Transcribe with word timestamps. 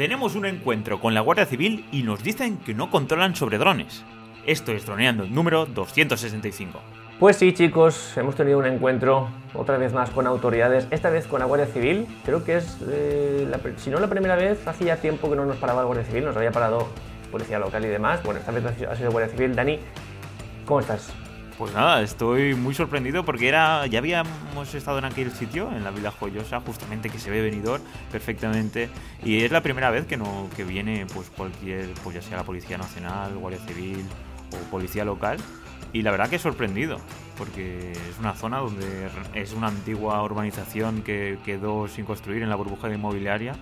Tenemos 0.00 0.34
un 0.34 0.46
encuentro 0.46 0.98
con 0.98 1.12
la 1.12 1.20
Guardia 1.20 1.44
Civil 1.44 1.84
y 1.92 2.04
nos 2.04 2.22
dicen 2.22 2.56
que 2.56 2.72
no 2.72 2.88
controlan 2.88 3.36
sobre 3.36 3.58
drones. 3.58 4.02
Esto 4.46 4.72
es 4.72 4.86
Droneando 4.86 5.26
número 5.26 5.66
265. 5.66 6.80
Pues 7.18 7.36
sí, 7.36 7.52
chicos, 7.52 8.16
hemos 8.16 8.34
tenido 8.34 8.58
un 8.58 8.64
encuentro 8.64 9.28
otra 9.52 9.76
vez 9.76 9.92
más 9.92 10.08
con 10.08 10.26
autoridades, 10.26 10.88
esta 10.90 11.10
vez 11.10 11.26
con 11.26 11.40
la 11.40 11.44
Guardia 11.44 11.66
Civil. 11.66 12.06
Creo 12.24 12.44
que 12.44 12.56
es, 12.56 12.78
eh, 12.88 13.46
si 13.76 13.90
no 13.90 14.00
la 14.00 14.08
primera 14.08 14.36
vez, 14.36 14.66
hacía 14.66 14.96
tiempo 14.96 15.28
que 15.28 15.36
no 15.36 15.44
nos 15.44 15.58
paraba 15.58 15.82
la 15.82 15.86
Guardia 15.88 16.06
Civil, 16.06 16.24
nos 16.24 16.34
había 16.34 16.50
parado 16.50 16.88
policía 17.30 17.58
local 17.58 17.84
y 17.84 17.88
demás. 17.88 18.22
Bueno, 18.22 18.40
esta 18.40 18.52
vez 18.52 18.64
ha 18.64 18.96
sido 18.96 19.10
Guardia 19.10 19.36
Civil. 19.36 19.54
Dani, 19.54 19.80
¿cómo 20.64 20.80
estás? 20.80 21.12
Pues 21.60 21.74
nada, 21.74 22.00
estoy 22.00 22.54
muy 22.54 22.72
sorprendido 22.72 23.22
porque 23.22 23.46
era 23.46 23.86
ya 23.86 23.98
habíamos 23.98 24.74
estado 24.74 24.96
en 24.96 25.04
aquel 25.04 25.30
sitio, 25.30 25.70
en 25.70 25.84
la 25.84 25.90
Villa 25.90 26.10
Joyosa, 26.10 26.58
justamente 26.60 27.10
que 27.10 27.18
se 27.18 27.30
ve 27.30 27.42
venidor 27.42 27.82
perfectamente. 28.10 28.88
Y 29.22 29.42
es 29.42 29.52
la 29.52 29.62
primera 29.62 29.90
vez 29.90 30.06
que, 30.06 30.16
no, 30.16 30.48
que 30.56 30.64
viene 30.64 31.04
pues 31.12 31.28
cualquier, 31.28 31.90
pues 32.02 32.14
ya 32.16 32.22
sea 32.22 32.38
la 32.38 32.44
Policía 32.44 32.78
Nacional, 32.78 33.36
Guardia 33.36 33.60
Civil 33.66 34.02
o 34.54 34.70
Policía 34.70 35.04
Local. 35.04 35.36
Y 35.92 36.00
la 36.00 36.10
verdad 36.12 36.30
que 36.30 36.38
sorprendido, 36.38 36.96
porque 37.36 37.92
es 37.92 38.18
una 38.18 38.32
zona 38.32 38.60
donde 38.60 39.10
es 39.34 39.52
una 39.52 39.66
antigua 39.66 40.22
urbanización 40.22 41.02
que 41.02 41.38
quedó 41.44 41.88
sin 41.88 42.06
construir 42.06 42.42
en 42.42 42.48
la 42.48 42.56
burbuja 42.56 42.88
de 42.88 42.94
inmobiliaria 42.94 43.52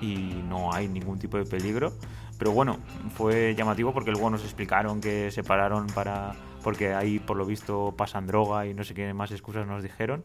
y 0.00 0.42
no 0.48 0.72
hay 0.72 0.88
ningún 0.88 1.18
tipo 1.18 1.36
de 1.36 1.44
peligro. 1.44 1.92
Pero 2.38 2.52
bueno, 2.52 2.78
fue 3.14 3.54
llamativo 3.54 3.92
porque 3.92 4.10
luego 4.10 4.30
nos 4.30 4.42
explicaron 4.42 5.02
que 5.02 5.30
se 5.30 5.44
pararon 5.44 5.86
para 5.88 6.34
porque 6.62 6.94
ahí 6.94 7.18
por 7.18 7.36
lo 7.36 7.44
visto 7.46 7.94
pasan 7.96 8.26
droga 8.26 8.66
y 8.66 8.74
no 8.74 8.84
sé 8.84 8.94
qué 8.94 9.12
más 9.14 9.30
excusas 9.30 9.66
nos 9.66 9.82
dijeron. 9.82 10.24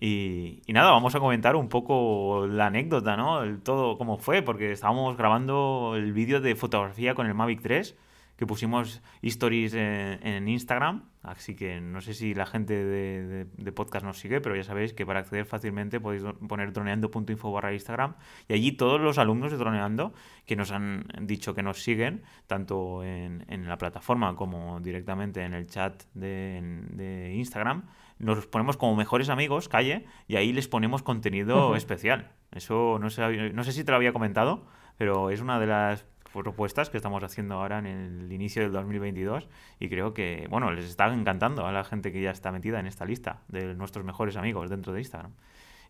Y, 0.00 0.62
nada, 0.68 0.92
vamos 0.92 1.14
a 1.16 1.20
comentar 1.20 1.56
un 1.56 1.68
poco 1.68 2.46
la 2.48 2.66
anécdota, 2.66 3.16
¿no? 3.16 3.42
Todo 3.60 3.98
cómo 3.98 4.18
fue, 4.18 4.42
porque 4.42 4.70
estábamos 4.70 5.16
grabando 5.16 5.94
el 5.96 6.12
vídeo 6.12 6.40
de 6.40 6.54
fotografía 6.54 7.14
con 7.14 7.26
el 7.26 7.34
Mavic 7.34 7.62
3 7.62 7.96
que 8.38 8.46
pusimos 8.46 9.02
stories 9.20 9.74
en, 9.74 10.46
Instagram, 10.46 11.02
así 11.24 11.56
que 11.56 11.80
no 11.80 12.00
sé 12.00 12.14
si 12.14 12.34
la 12.34 12.46
gente 12.46 12.72
de, 12.72 13.72
podcast 13.72 14.06
nos 14.06 14.20
sigue, 14.20 14.40
pero 14.40 14.54
ya 14.54 14.62
sabéis 14.62 14.94
que 14.94 15.04
para 15.04 15.18
acceder 15.18 15.44
fácilmente 15.44 15.98
podéis 15.98 16.22
poner 16.48 16.72
droneando.info 16.72 17.50
barra 17.50 17.72
Instagram 17.72 18.14
y 18.46 18.54
allí 18.54 18.72
todos 18.72 19.00
los 19.00 19.18
alumnos 19.18 19.50
de 19.50 19.58
Droneando 19.58 20.14
que 20.46 20.54
nos 20.54 20.70
han 20.70 21.04
dicho 21.22 21.52
que 21.52 21.64
nos 21.64 21.82
siguen, 21.82 22.22
tanto 22.46 23.02
en, 23.02 23.44
la 23.66 23.76
plataforma 23.76 24.36
como 24.36 24.78
directamente 24.78 25.42
en 25.42 25.52
el 25.52 25.66
chat 25.66 26.04
de, 26.14 27.32
Instagram, 27.34 27.86
nos 28.20 28.46
ponemos 28.46 28.76
como 28.76 28.94
mejores 28.94 29.30
amigos, 29.30 29.68
calle, 29.68 30.06
y 30.28 30.36
ahí 30.36 30.52
les 30.52 30.68
ponemos 30.68 31.02
contenido 31.02 31.74
especial. 31.74 32.30
Eso 32.52 32.98
no 33.00 33.10
sé, 33.10 33.52
no 33.52 33.64
sé 33.64 33.72
si 33.72 33.82
te 33.82 33.90
lo 33.90 33.96
había 33.96 34.12
comentado, 34.12 34.64
pero 34.96 35.30
es 35.30 35.40
una 35.40 35.58
de 35.58 35.66
las 35.66 36.06
propuestas 36.38 36.90
que 36.90 36.96
estamos 36.96 37.22
haciendo 37.24 37.56
ahora 37.56 37.78
en 37.78 37.86
el 37.86 38.32
inicio 38.32 38.62
del 38.62 38.72
2022 38.72 39.48
y 39.78 39.88
creo 39.88 40.14
que, 40.14 40.46
bueno, 40.50 40.70
les 40.70 40.84
está 40.84 41.12
encantando 41.12 41.66
a 41.66 41.72
la 41.72 41.84
gente 41.84 42.12
que 42.12 42.22
ya 42.22 42.30
está 42.30 42.52
metida 42.52 42.80
en 42.80 42.86
esta 42.86 43.04
lista 43.04 43.42
de 43.48 43.74
nuestros 43.74 44.04
mejores 44.04 44.36
amigos 44.36 44.70
dentro 44.70 44.92
de 44.92 45.00
Instagram. 45.00 45.32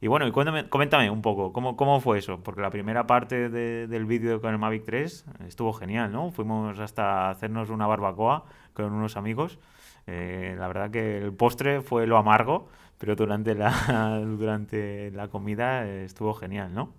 Y 0.01 0.07
bueno, 0.07 0.27
y 0.29 0.31
cuéntame, 0.31 0.69
coméntame 0.69 1.11
un 1.11 1.23
poco, 1.23 1.53
¿cómo, 1.53 1.77
¿cómo 1.77 2.01
fue 2.01 2.19
eso? 2.19 2.41
Porque 2.43 2.61
la 2.61 2.71
primera 2.71 3.07
parte 3.07 3.49
del 3.49 4.07
vídeo 4.07 4.41
con 4.41 4.53
el 4.53 4.59
Mavic 4.59 4.85
3 4.85 5.25
estuvo 5.49 5.73
genial, 5.73 6.13
¿no? 6.13 6.31
Fuimos 6.31 6.79
hasta 6.79 7.31
hacernos 7.31 7.69
una 7.71 7.87
barbacoa 7.87 8.45
con 8.75 8.93
unos 8.93 9.17
amigos. 9.17 9.59
Eh, 10.07 10.55
la 10.57 10.69
verdad 10.69 10.91
que 10.91 11.19
el 11.19 11.33
postre 11.33 11.83
fue 11.83 12.07
lo 12.07 12.17
amargo, 12.17 12.69
pero 12.97 13.17
durante 13.17 13.55
la, 13.55 14.21
durante 14.25 15.11
la 15.11 15.29
comida 15.29 15.85
estuvo 15.87 16.33
genial, 16.33 16.73
¿no? 16.73 16.93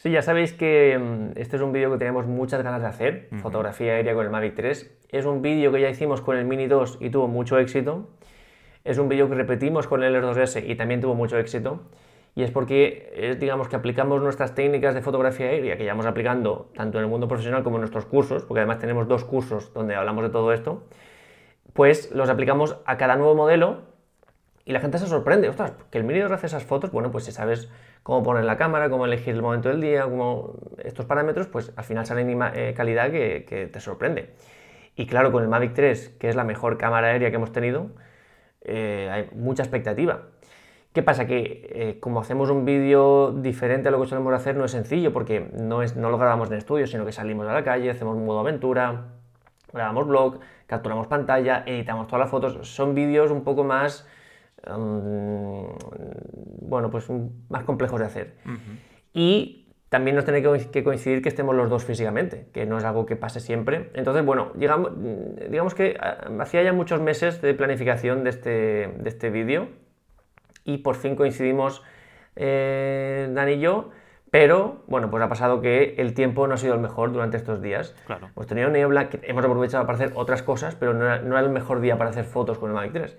Sí, 0.00 0.10
ya 0.10 0.22
sabéis 0.22 0.54
que 0.54 0.98
mm, 0.98 1.38
este 1.38 1.56
es 1.56 1.62
un 1.62 1.72
vídeo 1.72 1.90
que 1.90 1.98
teníamos 1.98 2.24
muchas 2.24 2.62
ganas 2.62 2.80
de 2.80 2.88
hacer, 2.88 3.28
fotografía 3.42 3.92
aérea 3.92 4.14
con 4.14 4.24
el 4.24 4.30
Mavic 4.30 4.54
3. 4.54 4.98
Es 5.10 5.26
un 5.26 5.42
vídeo 5.42 5.70
que 5.72 5.78
ya 5.82 5.90
hicimos 5.90 6.22
con 6.22 6.38
el 6.38 6.46
Mini 6.46 6.68
2 6.68 6.96
y 7.02 7.10
tuvo 7.10 7.28
mucho 7.28 7.58
éxito. 7.58 8.08
Es 8.82 8.96
un 8.96 9.10
vídeo 9.10 9.28
que 9.28 9.34
repetimos 9.34 9.86
con 9.86 10.02
el 10.02 10.14
R2S 10.16 10.66
y 10.66 10.74
también 10.74 11.02
tuvo 11.02 11.14
mucho 11.14 11.36
éxito. 11.36 11.82
Y 12.34 12.44
es 12.44 12.50
porque 12.50 13.12
es, 13.14 13.38
digamos, 13.38 13.68
que 13.68 13.76
aplicamos 13.76 14.22
nuestras 14.22 14.54
técnicas 14.54 14.94
de 14.94 15.02
fotografía 15.02 15.48
aérea, 15.48 15.76
que 15.76 15.82
llevamos 15.82 16.06
aplicando 16.06 16.70
tanto 16.74 16.96
en 16.96 17.04
el 17.04 17.10
mundo 17.10 17.28
profesional 17.28 17.62
como 17.62 17.76
en 17.76 17.80
nuestros 17.82 18.06
cursos, 18.06 18.44
porque 18.44 18.60
además 18.60 18.78
tenemos 18.78 19.06
dos 19.06 19.24
cursos 19.24 19.70
donde 19.74 19.96
hablamos 19.96 20.24
de 20.24 20.30
todo 20.30 20.54
esto, 20.54 20.82
pues 21.74 22.10
los 22.12 22.30
aplicamos 22.30 22.78
a 22.86 22.96
cada 22.96 23.16
nuevo 23.16 23.34
modelo 23.34 23.82
y 24.64 24.72
la 24.72 24.80
gente 24.80 24.96
se 24.96 25.06
sorprende. 25.06 25.50
Ostras, 25.50 25.74
que 25.90 25.98
el 25.98 26.04
Mini 26.04 26.20
2 26.20 26.32
hace 26.32 26.46
esas 26.46 26.64
fotos, 26.64 26.90
bueno, 26.90 27.10
pues 27.10 27.24
si 27.24 27.32
sabes 27.32 27.68
cómo 28.02 28.22
poner 28.22 28.44
la 28.44 28.56
cámara, 28.56 28.90
cómo 28.90 29.06
elegir 29.06 29.34
el 29.34 29.42
momento 29.42 29.68
del 29.68 29.80
día, 29.80 30.04
cómo 30.04 30.54
estos 30.82 31.06
parámetros, 31.06 31.46
pues 31.48 31.72
al 31.76 31.84
final 31.84 32.06
sale 32.06 32.22
en 32.22 32.42
eh, 32.54 32.74
calidad 32.76 33.10
que, 33.10 33.68
te 33.72 33.80
sorprende. 33.80 34.30
Y 34.96 35.06
claro, 35.06 35.32
con 35.32 35.42
el 35.42 35.48
Mavic 35.48 35.74
3, 35.74 36.16
que 36.18 36.28
es 36.28 36.36
la 36.36 36.44
mejor 36.44 36.78
cámara 36.78 37.08
aérea 37.08 37.30
que 37.30 37.36
hemos 37.36 37.52
tenido, 37.52 37.88
eh, 38.62 39.08
hay 39.10 39.30
mucha 39.34 39.62
expectativa. 39.62 40.22
¿Qué 40.92 41.02
pasa? 41.02 41.26
Que 41.26 41.68
eh, 41.72 42.00
como 42.00 42.20
hacemos 42.20 42.50
un 42.50 42.64
vídeo 42.64 43.30
diferente 43.30 43.88
a 43.88 43.92
lo 43.92 44.00
que 44.00 44.08
solemos 44.08 44.34
hacer, 44.34 44.56
no 44.56 44.64
es 44.64 44.72
sencillo, 44.72 45.12
porque 45.12 45.48
no, 45.52 45.82
es, 45.82 45.94
lo 45.94 46.18
grabamos 46.18 46.50
en 46.50 46.58
estudio, 46.58 46.86
sino 46.88 47.06
que 47.06 47.12
salimos 47.12 47.46
a 47.46 47.52
la 47.52 47.62
calle, 47.62 47.90
hacemos 47.90 48.16
un 48.16 48.26
modo 48.26 48.40
aventura, 48.40 49.04
grabamos 49.72 50.08
blog, 50.08 50.40
capturamos 50.66 51.06
pantalla, 51.06 51.62
editamos 51.64 52.08
todas 52.08 52.20
las 52.20 52.30
fotos. 52.30 52.68
Son 52.68 52.94
vídeos 52.94 53.30
un 53.30 53.44
poco 53.44 53.62
más 53.62 54.04
bueno, 56.62 56.90
pues 56.90 57.08
más 57.48 57.64
complejos 57.64 58.00
de 58.00 58.06
hacer. 58.06 58.34
Y 59.12 59.60
también 59.90 60.14
nos 60.14 60.24
tiene 60.24 60.40
que 60.40 60.84
coincidir 60.84 61.20
que 61.20 61.28
estemos 61.28 61.54
los 61.54 61.68
dos 61.68 61.84
físicamente, 61.84 62.46
que 62.52 62.64
no 62.64 62.78
es 62.78 62.84
algo 62.84 63.06
que 63.06 63.16
pase 63.16 63.40
siempre. 63.40 63.90
Entonces, 63.94 64.24
bueno, 64.24 64.52
digamos, 64.54 64.92
digamos 65.50 65.74
que 65.74 65.96
ah, 66.00 66.28
hacía 66.38 66.62
ya 66.62 66.72
muchos 66.72 67.00
meses 67.00 67.42
de 67.42 67.54
planificación 67.54 68.22
de 68.22 68.30
este, 68.30 68.50
de 68.96 69.08
este 69.08 69.30
vídeo 69.30 69.68
y 70.64 70.78
por 70.78 70.94
fin 70.94 71.16
coincidimos 71.16 71.82
eh, 72.36 73.28
Dan 73.32 73.48
y 73.48 73.58
yo. 73.58 73.90
Pero, 74.30 74.84
bueno, 74.86 75.10
pues 75.10 75.24
ha 75.24 75.28
pasado 75.28 75.60
que 75.60 75.96
el 75.98 76.14
tiempo 76.14 76.46
no 76.46 76.54
ha 76.54 76.56
sido 76.56 76.74
el 76.74 76.80
mejor 76.80 77.10
durante 77.10 77.36
estos 77.36 77.60
días. 77.60 77.96
Claro. 78.06 78.28
Hemos 78.28 78.46
tenido 78.46 78.70
niebla, 78.70 79.08
que 79.08 79.18
hemos 79.24 79.44
aprovechado 79.44 79.84
para 79.86 79.96
hacer 79.96 80.12
otras 80.14 80.44
cosas, 80.44 80.76
pero 80.76 80.94
no 80.94 81.04
era, 81.04 81.40
el 81.40 81.50
mejor 81.50 81.80
día 81.80 81.98
para 81.98 82.10
hacer 82.10 82.24
fotos 82.24 82.56
con 82.58 82.70
el 82.70 82.76
Mavic 82.76 82.92
3. 82.92 83.18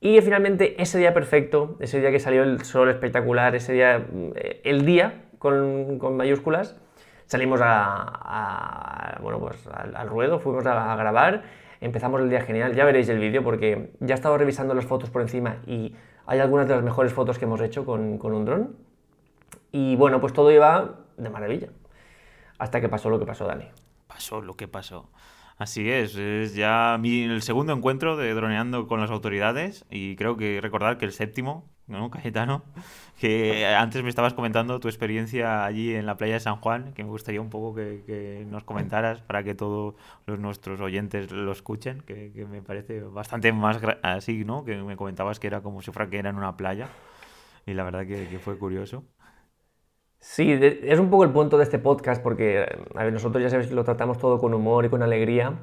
Y 0.00 0.20
finalmente 0.20 0.80
ese 0.80 0.98
día 0.98 1.12
perfecto, 1.12 1.76
ese 1.80 2.00
día 2.00 2.10
que 2.10 2.20
salió 2.20 2.44
el 2.44 2.62
sol 2.64 2.88
espectacular, 2.88 3.54
ese 3.56 3.72
día, 3.72 4.06
eh, 4.36 4.60
el 4.64 4.84
día 4.84 5.24
con, 5.38 6.16
mayúsculas, 6.16 6.76
salimos 7.26 7.60
a, 7.62 9.18
bueno, 9.20 9.40
pues 9.40 9.66
al, 9.66 10.08
ruedo, 10.08 10.38
fuimos 10.38 10.64
a, 10.66 10.94
grabar, 10.94 11.42
empezamos 11.80 12.20
el 12.20 12.30
día 12.30 12.42
genial, 12.42 12.74
ya 12.74 12.84
veréis 12.84 13.08
el 13.08 13.18
vídeo 13.18 13.42
porque 13.42 13.92
ya 13.98 14.14
he 14.14 14.18
estado 14.18 14.38
revisando 14.38 14.74
las 14.74 14.86
fotos 14.86 15.10
por 15.10 15.20
encima 15.20 15.56
y 15.66 15.96
hay 16.26 16.38
algunas 16.38 16.68
de 16.68 16.74
las 16.76 16.84
mejores 16.84 17.12
fotos 17.12 17.38
que 17.38 17.46
hemos 17.46 17.60
hecho 17.60 17.84
con, 17.84 18.18
con 18.18 18.34
un 18.34 18.44
dron. 18.44 18.76
Y 19.72 19.96
bueno, 19.96 20.20
pues 20.20 20.32
todo 20.32 20.52
iba 20.52 21.00
de 21.16 21.28
maravilla. 21.28 21.68
Hasta 22.58 22.80
que 22.80 22.88
pasó 22.88 23.10
lo 23.10 23.18
que 23.18 23.26
pasó, 23.26 23.46
Dani. 23.46 23.68
Pasó 24.06 24.40
lo 24.40 24.54
que 24.54 24.68
pasó. 24.68 25.10
Así 25.58 25.90
es, 25.90 26.14
es 26.14 26.54
ya 26.54 26.96
mi, 27.00 27.24
el 27.24 27.42
segundo 27.42 27.72
encuentro 27.72 28.16
de 28.16 28.32
droneando 28.32 28.86
con 28.86 29.00
las 29.00 29.10
autoridades 29.10 29.84
y 29.90 30.14
creo 30.14 30.36
que 30.36 30.60
recordar 30.60 30.98
que 30.98 31.04
el 31.04 31.10
séptimo, 31.10 31.68
¿no, 31.88 32.10
Cayetano? 32.10 32.62
Que 33.18 33.66
antes 33.66 34.04
me 34.04 34.08
estabas 34.08 34.34
comentando 34.34 34.78
tu 34.78 34.86
experiencia 34.86 35.64
allí 35.64 35.96
en 35.96 36.06
la 36.06 36.16
playa 36.16 36.34
de 36.34 36.40
San 36.40 36.60
Juan, 36.60 36.92
que 36.92 37.02
me 37.02 37.10
gustaría 37.10 37.40
un 37.40 37.50
poco 37.50 37.74
que, 37.74 38.46
nos 38.48 38.62
comentaras 38.62 39.20
para 39.20 39.42
que 39.42 39.56
todos 39.56 39.96
los 40.26 40.38
nuestros 40.38 40.80
oyentes 40.80 41.32
lo 41.32 41.50
escuchen, 41.50 42.02
que, 42.02 42.46
me 42.48 42.62
parece 42.62 43.00
bastante 43.00 43.52
más 43.52 43.80
así, 44.04 44.44
¿no? 44.44 44.64
Que 44.64 44.76
me 44.76 44.96
comentabas 44.96 45.40
que 45.40 45.48
era 45.48 45.60
como 45.60 45.82
si 45.82 45.90
fuera 45.90 46.08
que 46.08 46.18
era 46.18 46.30
en 46.30 46.36
una 46.36 46.56
playa 46.56 46.88
y 47.66 47.74
la 47.74 47.82
verdad 47.82 48.06
que 48.06 48.38
fue 48.38 48.56
curioso. 48.56 49.02
Sí, 50.20 50.52
es 50.52 50.98
un 50.98 51.10
poco 51.10 51.24
el 51.24 51.30
punto 51.30 51.58
de 51.58 51.64
este 51.64 51.78
podcast 51.78 52.22
porque 52.22 52.66
a 52.94 53.04
ver, 53.04 53.12
nosotros 53.12 53.42
ya 53.42 53.50
sabéis 53.50 53.68
que 53.68 53.74
lo 53.74 53.84
tratamos 53.84 54.18
todo 54.18 54.38
con 54.38 54.52
humor 54.52 54.84
y 54.84 54.88
con 54.88 55.02
alegría, 55.02 55.54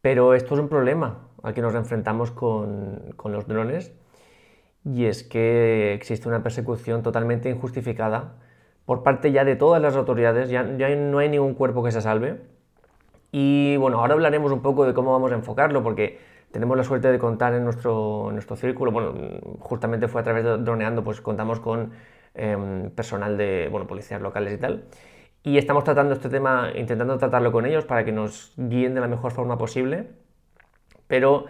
pero 0.00 0.34
esto 0.34 0.54
es 0.54 0.60
un 0.60 0.68
problema 0.68 1.28
al 1.42 1.54
que 1.54 1.62
nos 1.62 1.74
enfrentamos 1.74 2.30
con, 2.32 3.12
con 3.16 3.32
los 3.32 3.46
drones 3.46 3.92
y 4.84 5.04
es 5.06 5.22
que 5.22 5.94
existe 5.94 6.28
una 6.28 6.42
persecución 6.42 7.02
totalmente 7.02 7.50
injustificada 7.50 8.34
por 8.88 9.02
parte 9.02 9.32
ya 9.32 9.44
de 9.44 9.54
todas 9.54 9.82
las 9.82 9.96
autoridades, 9.96 10.48
ya, 10.48 10.76
ya, 10.78 10.88
no 10.96 11.18
hay 11.18 11.28
ningún 11.28 11.52
cuerpo 11.52 11.84
que 11.84 11.92
se 11.92 12.00
salve. 12.00 12.40
Y 13.30 13.76
bueno, 13.76 13.98
ahora 13.98 14.14
hablaremos 14.14 14.50
un 14.50 14.62
poco 14.62 14.86
de 14.86 14.94
cómo 14.94 15.12
vamos 15.12 15.30
a 15.30 15.34
enfocarlo, 15.34 15.82
porque 15.82 16.18
tenemos 16.52 16.74
la 16.74 16.84
suerte 16.84 17.12
de 17.12 17.18
contar 17.18 17.52
en 17.52 17.64
nuestro, 17.64 18.28
en 18.28 18.36
nuestro 18.36 18.56
círculo, 18.56 18.90
bueno, 18.90 19.12
justamente 19.60 20.08
fue 20.08 20.22
a 20.22 20.24
través 20.24 20.42
de 20.42 20.56
Droneando, 20.56 21.04
pues 21.04 21.20
contamos 21.20 21.60
con 21.60 21.92
Em, 22.38 22.90
personal 22.90 23.36
de 23.36 23.68
bueno, 23.68 23.88
policías 23.88 24.22
locales 24.22 24.52
y 24.54 24.58
tal. 24.58 24.84
Y 25.42 25.58
estamos 25.58 25.82
tratando 25.82 26.14
este 26.14 26.28
tema, 26.28 26.70
intentando 26.76 27.18
tratarlo 27.18 27.50
con 27.50 27.66
ellos 27.66 27.84
para 27.84 28.04
que 28.04 28.12
nos 28.12 28.52
guíen 28.56 28.94
de 28.94 29.00
la 29.00 29.08
mejor 29.08 29.32
forma 29.32 29.58
posible. 29.58 30.06
Pero 31.08 31.46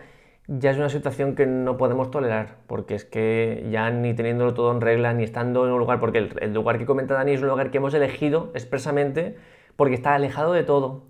ya 0.46 0.70
es 0.70 0.79
una 0.79 0.88
situación 0.88 1.35
que 1.35 1.46
no 1.46 1.76
podemos 1.76 2.11
tolerar, 2.11 2.56
porque 2.67 2.94
es 2.94 3.05
que 3.05 3.67
ya 3.70 3.90
ni 3.90 4.14
teniéndolo 4.14 4.55
todo 4.55 4.73
en 4.73 4.81
regla, 4.81 5.12
ni 5.12 5.25
estando 5.25 5.67
en 5.67 5.73
un 5.73 5.79
lugar, 5.79 6.00
porque 6.00 6.31
el, 6.40 6.55
lugar 6.55 6.79
que 6.79 6.87
comenta 6.87 7.14
Dani 7.14 7.32
es 7.32 7.43
un 7.43 7.49
lugar 7.49 7.70
que 7.70 7.79
hemos 7.79 7.93
elegido 7.93 8.50
expresamente 8.55 9.37
porque 9.76 9.94
está 9.94 10.14
alejado 10.14 10.55
de 10.55 10.64
todo, 10.64 11.05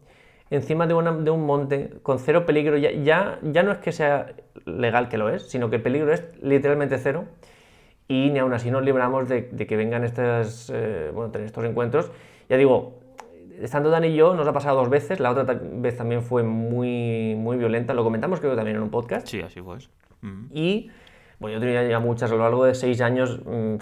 encima 0.50 0.86
de, 0.88 0.94
de 1.22 1.31
un 1.31 1.46
monte, 1.46 1.90
con 2.02 2.19
cero 2.19 2.46
peligro, 2.46 2.76
ya, 2.78 2.90
ya, 2.90 3.38
ya, 3.42 3.62
no 3.62 3.70
es 3.72 3.78
que 3.78 3.92
sea 3.92 4.34
legal 4.66 5.08
que 5.08 5.19
lo 5.19 5.28
es, 5.31 5.48
sino 5.48 5.70
que 5.70 5.76
el 5.76 5.82
peligro 5.82 6.12
es 6.12 6.24
literalmente 6.42 6.98
cero, 6.98 7.26
y 8.08 8.31
ni 8.31 8.38
aún 8.38 8.55
así 8.55 8.70
nos 8.70 8.82
libramos 8.82 9.28
de, 9.28 9.49
que 9.49 9.76
vengan 9.76 10.02
estas, 10.02 10.72
eh, 10.75 11.10
bueno, 11.12 11.31
estos 11.38 11.64
encuentros. 11.64 12.10
Ya 12.49 12.56
digo, 12.56 12.99
estando 13.60 13.90
Dani 13.90 14.08
y 14.08 14.16
yo, 14.16 14.34
nos 14.34 14.49
ha 14.49 14.52
pasado 14.55 14.78
dos 14.78 14.88
veces. 14.88 15.20
La 15.20 15.31
otra 15.31 15.44
vez 15.60 15.96
también 15.96 16.22
fue 16.22 16.43
muy, 16.43 17.34
muy 17.37 17.58
violenta. 17.58 17.93
Lo 17.93 18.05
comentamos 18.05 18.40
creo 18.40 18.56
también 18.56 18.78
en 18.78 18.82
un 18.82 18.90
podcast. 18.90 19.28
Sí, 19.28 19.43
así 19.43 19.60
fue. 19.60 19.76
Y 20.52 20.90
bueno, 21.38 21.55
yo 21.55 21.60
tenía 21.60 21.87
ya 21.87 22.00
muchas, 22.00 22.32
a 22.32 22.34
lo 22.34 22.43
largo 22.43 22.64
de 22.64 22.75
seis 22.75 23.00
años 23.00 23.40
mm, 23.44 23.76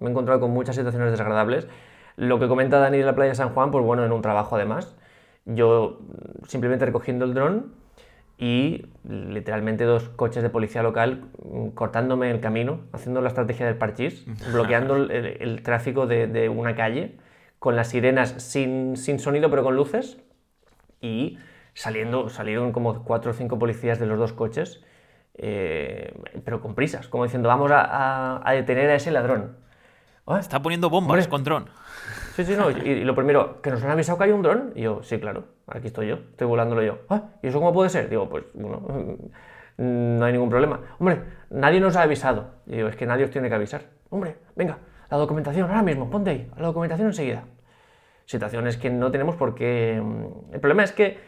me 0.00 0.06
he 0.06 0.10
encontrado 0.10 0.40
con 0.40 0.50
muchas 0.50 0.74
situaciones 0.74 1.10
desagradables. 1.10 1.68
Lo 2.16 2.38
que 2.38 2.48
comenta 2.48 2.78
Dani 2.78 2.98
de 2.98 3.04
la 3.04 3.14
playa 3.14 3.30
de 3.30 3.34
San 3.34 3.50
Juan, 3.50 3.70
pues 3.70 3.84
bueno, 3.84 4.04
en 4.04 4.12
un 4.12 4.22
trabajo 4.22 4.56
además. 4.56 4.96
Yo 5.44 6.00
simplemente 6.48 6.86
recogiendo 6.86 7.26
el 7.26 7.34
dron 7.34 7.72
y 8.38 8.86
literalmente 9.04 9.84
dos 9.84 10.10
coches 10.10 10.42
de 10.42 10.50
policía 10.50 10.82
local 10.82 11.24
mm, 11.42 11.68
cortándome 11.68 12.30
el 12.30 12.40
camino, 12.40 12.80
haciendo 12.92 13.20
la 13.22 13.28
estrategia 13.28 13.66
del 13.66 13.76
parchís, 13.76 14.24
bloqueando 14.52 14.96
el, 14.96 15.62
tráfico 15.62 16.06
de, 16.06 16.26
de 16.26 16.48
una 16.48 16.74
calle 16.74 17.16
con 17.58 17.76
las 17.76 17.88
sirenas 17.88 18.34
sin, 18.38 18.96
sin 18.96 19.18
sonido 19.18 19.50
pero 19.50 19.62
con 19.62 19.76
luces 19.76 20.18
y 21.00 21.38
saliendo, 21.74 22.28
salieron 22.28 22.72
como 22.72 23.04
cuatro 23.04 23.30
o 23.30 23.34
cinco 23.34 23.58
policías 23.58 23.98
de 23.98 24.06
los 24.06 24.18
dos 24.18 24.32
coches, 24.32 24.82
eh, 25.34 26.14
pero 26.44 26.60
con 26.60 26.74
prisas, 26.74 27.08
como 27.08 27.24
diciendo, 27.24 27.48
vamos 27.48 27.70
a, 27.70 28.48
a, 28.48 28.52
detener 28.52 28.90
a 28.90 28.94
ese 28.94 29.10
ladrón. 29.10 29.56
Ah, 30.26 30.40
Está 30.40 30.60
poniendo 30.60 30.90
bombas 30.90 31.28
con 31.28 31.44
dron. 31.44 31.68
Sí, 32.34 32.44
sí, 32.44 32.54
no. 32.56 32.70
Y, 32.70 33.04
lo 33.04 33.14
primero, 33.14 33.60
¿que 33.62 33.70
nos 33.70 33.82
han 33.84 33.90
avisado 33.90 34.18
que 34.18 34.24
hay 34.24 34.32
un 34.32 34.42
dron? 34.42 34.72
Y 34.74 34.82
yo, 34.82 35.02
sí, 35.02 35.20
claro, 35.20 35.44
aquí 35.66 35.88
estoy 35.88 36.08
yo, 36.08 36.16
estoy 36.30 36.46
volándolo 36.46 36.82
yo. 36.82 36.98
Ah, 37.08 37.30
¿y 37.42 37.48
eso 37.48 37.58
cómo 37.58 37.72
puede 37.72 37.90
ser? 37.90 38.08
Digo, 38.08 38.28
pues, 38.28 38.44
bueno, 38.54 38.82
no 39.78 40.24
hay 40.24 40.32
ningún 40.32 40.50
problema. 40.50 40.80
Hombre, 40.98 41.22
nadie 41.50 41.80
nos 41.80 41.96
ha 41.96 42.02
avisado. 42.02 42.50
Y 42.66 42.76
digo, 42.76 42.88
es 42.88 42.96
que 42.96 43.06
nadie 43.06 43.24
os 43.24 43.30
tiene 43.30 43.48
que 43.48 43.54
avisar. 43.54 43.82
Hombre, 44.10 44.36
venga, 44.54 44.78
la 45.10 45.16
documentación, 45.16 45.68
ahora 45.68 45.82
mismo, 45.82 46.10
ponte 46.10 46.30
ahí, 46.30 46.50
la 46.56 46.66
documentación 46.66 47.08
enseguida. 47.08 47.44
Situaciones 48.24 48.76
que 48.76 48.90
no 48.90 49.10
tenemos 49.10 49.36
porque... 49.36 50.00
Mm, 50.02 50.54
el 50.54 50.60
problema 50.60 50.84
es 50.84 50.92
que, 50.92 51.18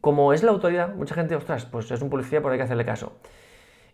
como 0.00 0.32
es 0.32 0.42
la 0.42 0.50
autoridad, 0.50 0.94
mucha 0.94 1.14
gente, 1.14 1.34
ostras, 1.34 1.66
pues 1.66 1.90
es 1.90 2.02
un 2.02 2.10
policía, 2.10 2.42
pues 2.42 2.52
hay 2.52 2.58
que 2.58 2.64
hacerle 2.64 2.84
caso. 2.84 3.18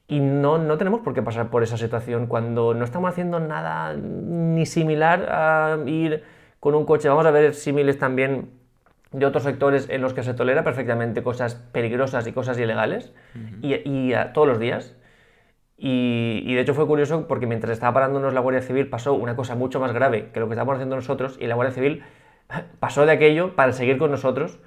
Y 0.08 0.18
no, 0.18 0.58
no 0.58 0.76
tenemos 0.76 1.00
por 1.02 1.14
qué 1.14 1.22
pasar 1.22 1.50
por 1.50 1.62
esa 1.62 1.76
situación 1.76 2.26
cuando 2.26 2.74
no 2.74 2.84
estamos 2.84 3.08
haciendo 3.08 3.38
nada 3.38 3.94
ni 3.94 4.66
similar 4.66 5.28
a 5.30 5.78
ir 5.86 6.24
con 6.58 6.74
un 6.74 6.84
coche. 6.84 7.08
Vamos 7.08 7.26
a 7.26 7.30
ver 7.30 7.54
símiles 7.54 7.96
también 7.96 8.59
de 9.12 9.26
otros 9.26 9.42
sectores 9.42 9.88
en 9.88 10.02
los 10.02 10.14
que 10.14 10.22
se 10.22 10.34
tolera 10.34 10.62
perfectamente 10.62 11.22
cosas 11.22 11.54
peligrosas 11.54 12.26
y 12.26 12.32
cosas 12.32 12.58
ilegales 12.58 13.12
y, 13.62 13.74
y 13.74 14.14
todos 14.32 14.46
los 14.46 14.60
días. 14.60 14.96
Y, 15.82 16.54
de 16.54 16.60
hecho 16.60 16.74
fue 16.74 16.86
curioso 16.86 17.26
porque 17.26 17.46
mientras 17.46 17.72
estaba 17.72 17.94
parándonos 17.94 18.34
la 18.34 18.40
Guardia 18.40 18.60
Civil 18.60 18.88
pasó 18.88 19.14
una 19.14 19.34
cosa 19.34 19.54
mucho 19.54 19.80
más 19.80 19.92
grave 19.92 20.28
que 20.30 20.38
lo 20.38 20.46
que 20.46 20.52
estábamos 20.52 20.74
haciendo 20.74 20.94
nosotros 20.94 21.38
y 21.40 21.46
la 21.46 21.54
Guardia 21.54 21.74
Civil 21.74 22.04
pasó 22.80 23.06
de 23.06 23.12
aquello 23.12 23.56
para 23.56 23.72
seguir 23.72 23.96
con 23.96 24.10
nosotros 24.10 24.58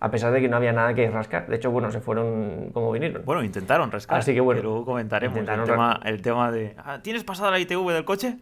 a 0.00 0.10
pesar 0.10 0.32
de 0.32 0.40
que 0.40 0.48
no 0.48 0.56
había 0.56 0.72
nada 0.72 0.94
que 0.94 1.08
rascar. 1.08 1.46
De 1.46 1.56
hecho, 1.56 1.70
bueno, 1.70 1.92
se 1.92 2.00
fueron 2.00 2.70
como 2.72 2.90
vinieron. 2.90 3.24
Bueno, 3.24 3.44
intentaron 3.44 3.92
rascar. 3.92 4.18
Así 4.18 4.34
que 4.34 4.40
bueno. 4.40 4.60
luego 4.60 4.84
comentaremos 4.84 5.38
el 5.38 5.44
tema, 5.44 6.00
el 6.04 6.22
tema, 6.22 6.50
de... 6.50 6.74
Ah, 6.76 6.98
¿Tienes 7.02 7.22
pasada 7.22 7.52
la 7.52 7.60
ITV 7.60 7.92
del 7.92 8.04
coche? 8.04 8.38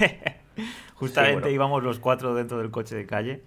Justamente 0.94 1.52
íbamos 1.52 1.84
los 1.84 2.00
cuatro 2.00 2.34
dentro 2.34 2.58
del 2.58 2.72
coche 2.72 2.96
de 2.96 3.06
calle 3.06 3.44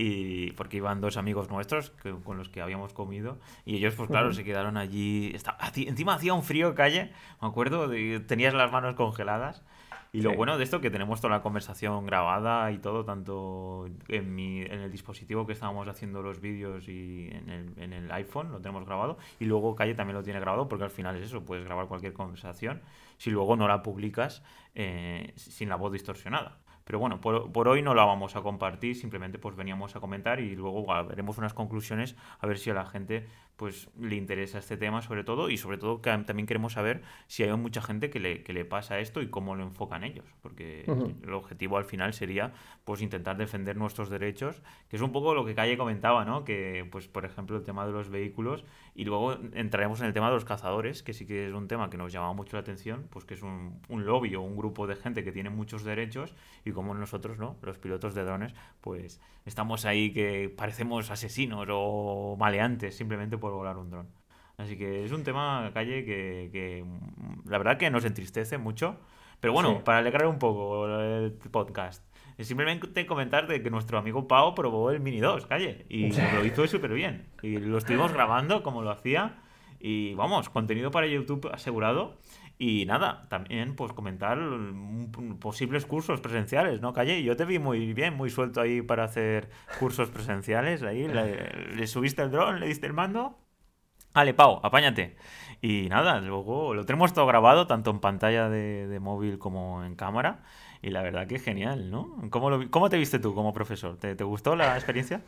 y 0.00 0.52
porque 0.52 0.76
iban 0.76 1.00
dos 1.00 1.16
amigos 1.16 1.50
nuestros 1.50 1.90
con 2.24 2.38
los 2.38 2.48
que 2.48 2.62
habíamos 2.62 2.94
comido 2.94 3.36
y 3.66 3.76
ellos 3.76 3.94
pues 3.96 4.08
claro 4.08 4.32
se 4.32 4.44
quedaron 4.44 4.76
allí 4.76 5.34
encima 5.74 6.14
hacía 6.14 6.34
un 6.34 6.44
frío 6.44 6.74
calle 6.76 7.10
me 7.42 7.48
acuerdo 7.48 7.90
tenías 8.26 8.54
las 8.54 8.70
manos 8.70 8.94
congeladas 8.94 9.64
y 10.12 10.22
lo 10.22 10.34
bueno 10.34 10.56
de 10.56 10.64
esto 10.64 10.80
que 10.80 10.90
tenemos 10.90 11.20
toda 11.20 11.34
la 11.34 11.42
conversación 11.42 12.06
grabada 12.06 12.70
y 12.70 12.78
todo 12.78 13.04
tanto 13.04 13.88
en, 14.06 14.34
mi, 14.34 14.62
en 14.62 14.80
el 14.80 14.90
dispositivo 14.90 15.46
que 15.46 15.52
estábamos 15.52 15.86
haciendo 15.88 16.22
los 16.22 16.40
vídeos 16.40 16.88
y 16.88 17.28
en 17.32 17.50
el, 17.50 17.72
en 17.76 17.92
el 17.92 18.10
iPhone 18.12 18.52
lo 18.52 18.60
tenemos 18.60 18.86
grabado 18.86 19.18
y 19.40 19.46
luego 19.46 19.74
calle 19.74 19.94
también 19.94 20.16
lo 20.16 20.22
tiene 20.22 20.40
grabado 20.40 20.68
porque 20.68 20.84
al 20.84 20.90
final 20.90 21.16
es 21.16 21.24
eso 21.24 21.44
puedes 21.44 21.64
grabar 21.64 21.88
cualquier 21.88 22.12
conversación 22.12 22.80
si 23.18 23.30
luego 23.30 23.56
no 23.56 23.66
la 23.66 23.82
publicas 23.82 24.44
eh, 24.76 25.32
sin 25.34 25.68
la 25.68 25.76
voz 25.76 25.92
distorsionada 25.92 26.56
pero 26.88 26.98
bueno, 26.98 27.20
por, 27.20 27.68
hoy 27.68 27.82
no 27.82 27.92
la 27.92 28.06
vamos 28.06 28.34
a 28.34 28.40
compartir, 28.40 28.96
simplemente 28.96 29.38
pues 29.38 29.54
veníamos 29.54 29.94
a 29.94 30.00
comentar 30.00 30.40
y 30.40 30.56
luego 30.56 30.86
veremos 31.06 31.36
unas 31.36 31.52
conclusiones 31.52 32.16
a 32.40 32.46
ver 32.46 32.56
si 32.56 32.72
la 32.72 32.86
gente 32.86 33.26
pues 33.58 33.90
le 33.98 34.14
interesa 34.14 34.60
este 34.60 34.76
tema 34.76 35.02
sobre 35.02 35.24
todo 35.24 35.50
y 35.50 35.56
sobre 35.56 35.78
todo 35.78 36.00
también 36.00 36.46
queremos 36.46 36.74
saber 36.74 37.02
si 37.26 37.42
hay 37.42 37.52
mucha 37.56 37.82
gente 37.82 38.08
que 38.08 38.20
le, 38.20 38.44
que 38.44 38.52
le 38.52 38.64
pasa 38.64 39.00
esto 39.00 39.20
y 39.20 39.30
cómo 39.30 39.56
lo 39.56 39.64
enfocan 39.64 40.04
ellos, 40.04 40.24
porque 40.42 40.84
el 41.24 41.32
objetivo 41.34 41.76
al 41.76 41.84
final 41.84 42.14
sería 42.14 42.52
pues 42.84 43.02
intentar 43.02 43.36
defender 43.36 43.76
nuestros 43.76 44.10
derechos, 44.10 44.62
que 44.88 44.94
es 44.94 45.02
un 45.02 45.10
poco 45.10 45.34
lo 45.34 45.44
que 45.44 45.56
Calle 45.56 45.76
comentaba, 45.76 46.24
¿no? 46.24 46.44
Que 46.44 46.86
pues 46.88 47.08
por 47.08 47.24
ejemplo 47.24 47.56
el 47.56 47.64
tema 47.64 47.84
de 47.84 47.90
los 47.90 48.10
vehículos 48.10 48.64
y 48.94 49.04
luego 49.04 49.36
entraremos 49.52 50.00
en 50.02 50.06
el 50.06 50.12
tema 50.12 50.28
de 50.28 50.34
los 50.34 50.44
cazadores, 50.44 51.02
que 51.02 51.12
sí 51.12 51.26
que 51.26 51.48
es 51.48 51.52
un 51.52 51.66
tema 51.66 51.90
que 51.90 51.96
nos 51.96 52.12
llama 52.12 52.32
mucho 52.34 52.56
la 52.56 52.60
atención, 52.60 53.08
pues 53.10 53.24
que 53.24 53.34
es 53.34 53.42
un, 53.42 53.80
un 53.88 54.06
lobby 54.06 54.36
o 54.36 54.40
un 54.42 54.56
grupo 54.56 54.86
de 54.86 54.94
gente 54.94 55.24
que 55.24 55.32
tiene 55.32 55.50
muchos 55.50 55.82
derechos 55.82 56.36
y 56.64 56.70
como 56.70 56.94
nosotros, 56.94 57.38
¿no? 57.38 57.56
Los 57.62 57.78
pilotos 57.78 58.14
de 58.14 58.22
drones, 58.22 58.54
pues 58.80 59.20
estamos 59.44 59.84
ahí 59.84 60.12
que 60.12 60.48
parecemos 60.48 61.10
asesinos 61.10 61.66
o 61.70 62.36
maleantes 62.38 62.96
simplemente 62.96 63.36
por 63.36 63.47
volar 63.56 63.76
un 63.76 63.90
dron. 63.90 64.08
Así 64.56 64.76
que 64.76 65.04
es 65.04 65.12
un 65.12 65.22
tema, 65.22 65.70
calle, 65.72 66.04
que, 66.04 66.84
mm, 66.84 67.48
la 67.48 67.58
verdad 67.58 67.78
que 67.78 67.90
nos 67.90 68.04
entristece 68.04 68.58
mucho. 68.58 68.96
Pero 69.40 69.52
bueno, 69.52 69.84
para 69.84 69.98
alegrar 69.98 70.26
un 70.26 70.40
poco 70.40 70.86
el 70.88 71.32
podcast, 71.32 72.04
simplemente 72.40 73.06
comentar 73.06 73.46
de 73.46 73.62
que 73.62 73.70
nuestro 73.70 73.98
amigo 73.98 74.26
Pau 74.26 74.54
probó 74.54 74.90
el 74.90 74.98
Mini 74.98 75.20
2, 75.20 75.46
calle, 75.46 75.86
y 75.88 76.10
lo 76.10 76.44
hizo 76.44 76.66
súper 76.66 76.92
bien. 76.92 77.28
Y 77.42 77.58
lo 77.58 77.78
estuvimos 77.78 78.12
grabando 78.12 78.64
como 78.64 78.82
lo 78.82 78.90
hacía. 78.90 79.36
Y 79.80 80.14
vamos, 80.14 80.48
contenido 80.48 80.90
para 80.90 81.06
YouTube 81.06 81.48
asegurado. 81.52 82.18
Y 82.60 82.86
nada, 82.86 83.28
también 83.28 83.76
pues 83.76 83.92
comentar 83.92 84.36
posibles 85.38 85.86
cursos 85.86 86.20
presenciales, 86.20 86.80
¿no, 86.80 86.92
Calle? 86.92 87.22
Yo 87.22 87.36
te 87.36 87.44
vi 87.44 87.60
muy 87.60 87.92
bien, 87.94 88.14
muy 88.14 88.30
suelto 88.30 88.60
ahí 88.60 88.82
para 88.82 89.04
hacer 89.04 89.48
cursos 89.78 90.10
presenciales. 90.10 90.82
Ahí 90.82 91.06
le, 91.06 91.86
subiste 91.86 92.22
el 92.22 92.32
dron, 92.32 92.58
le 92.58 92.66
diste 92.66 92.88
el 92.88 92.94
mando. 92.94 93.38
Vale, 94.14 94.34
Pau, 94.34 94.60
apáñate. 94.62 95.16
Y 95.60 95.88
nada, 95.88 96.20
luego 96.20 96.74
lo 96.74 96.84
tenemos 96.84 97.12
todo 97.12 97.26
grabado, 97.26 97.66
tanto 97.66 97.90
en 97.90 98.00
pantalla 98.00 98.48
de, 98.48 98.98
móvil 99.00 99.38
como 99.38 99.84
en 99.84 99.94
cámara. 99.96 100.40
Y 100.82 100.90
la 100.90 101.02
verdad 101.02 101.26
que 101.26 101.36
es 101.36 101.42
genial, 101.42 101.90
¿no? 101.90 102.16
¿Cómo, 102.30 102.50
lo, 102.50 102.70
cómo 102.70 102.88
te 102.88 102.96
viste 102.96 103.18
tú 103.18 103.34
como 103.34 103.52
profesor? 103.52 103.96
¿Te, 103.96 104.14
te 104.14 104.24
gustó 104.24 104.54
la 104.54 104.76
experiencia? 104.76 105.20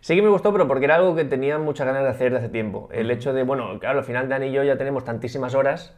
Sí 0.00 0.14
que 0.14 0.22
me 0.22 0.28
gustó, 0.28 0.52
pero 0.52 0.68
porque 0.68 0.84
era 0.84 0.96
algo 0.96 1.16
que 1.16 1.24
tenía 1.24 1.58
muchas 1.58 1.86
ganas 1.86 2.02
de 2.02 2.10
hacer 2.10 2.32
desde 2.32 2.46
hace 2.46 2.52
tiempo. 2.52 2.88
El 2.92 3.10
hecho 3.10 3.32
de, 3.32 3.42
bueno, 3.42 3.78
claro, 3.78 3.98
al 4.00 4.04
final 4.04 4.28
Dani 4.28 4.46
y 4.46 4.52
yo 4.52 4.62
ya 4.62 4.76
tenemos 4.76 5.04
tantísimas 5.04 5.54
horas 5.54 5.96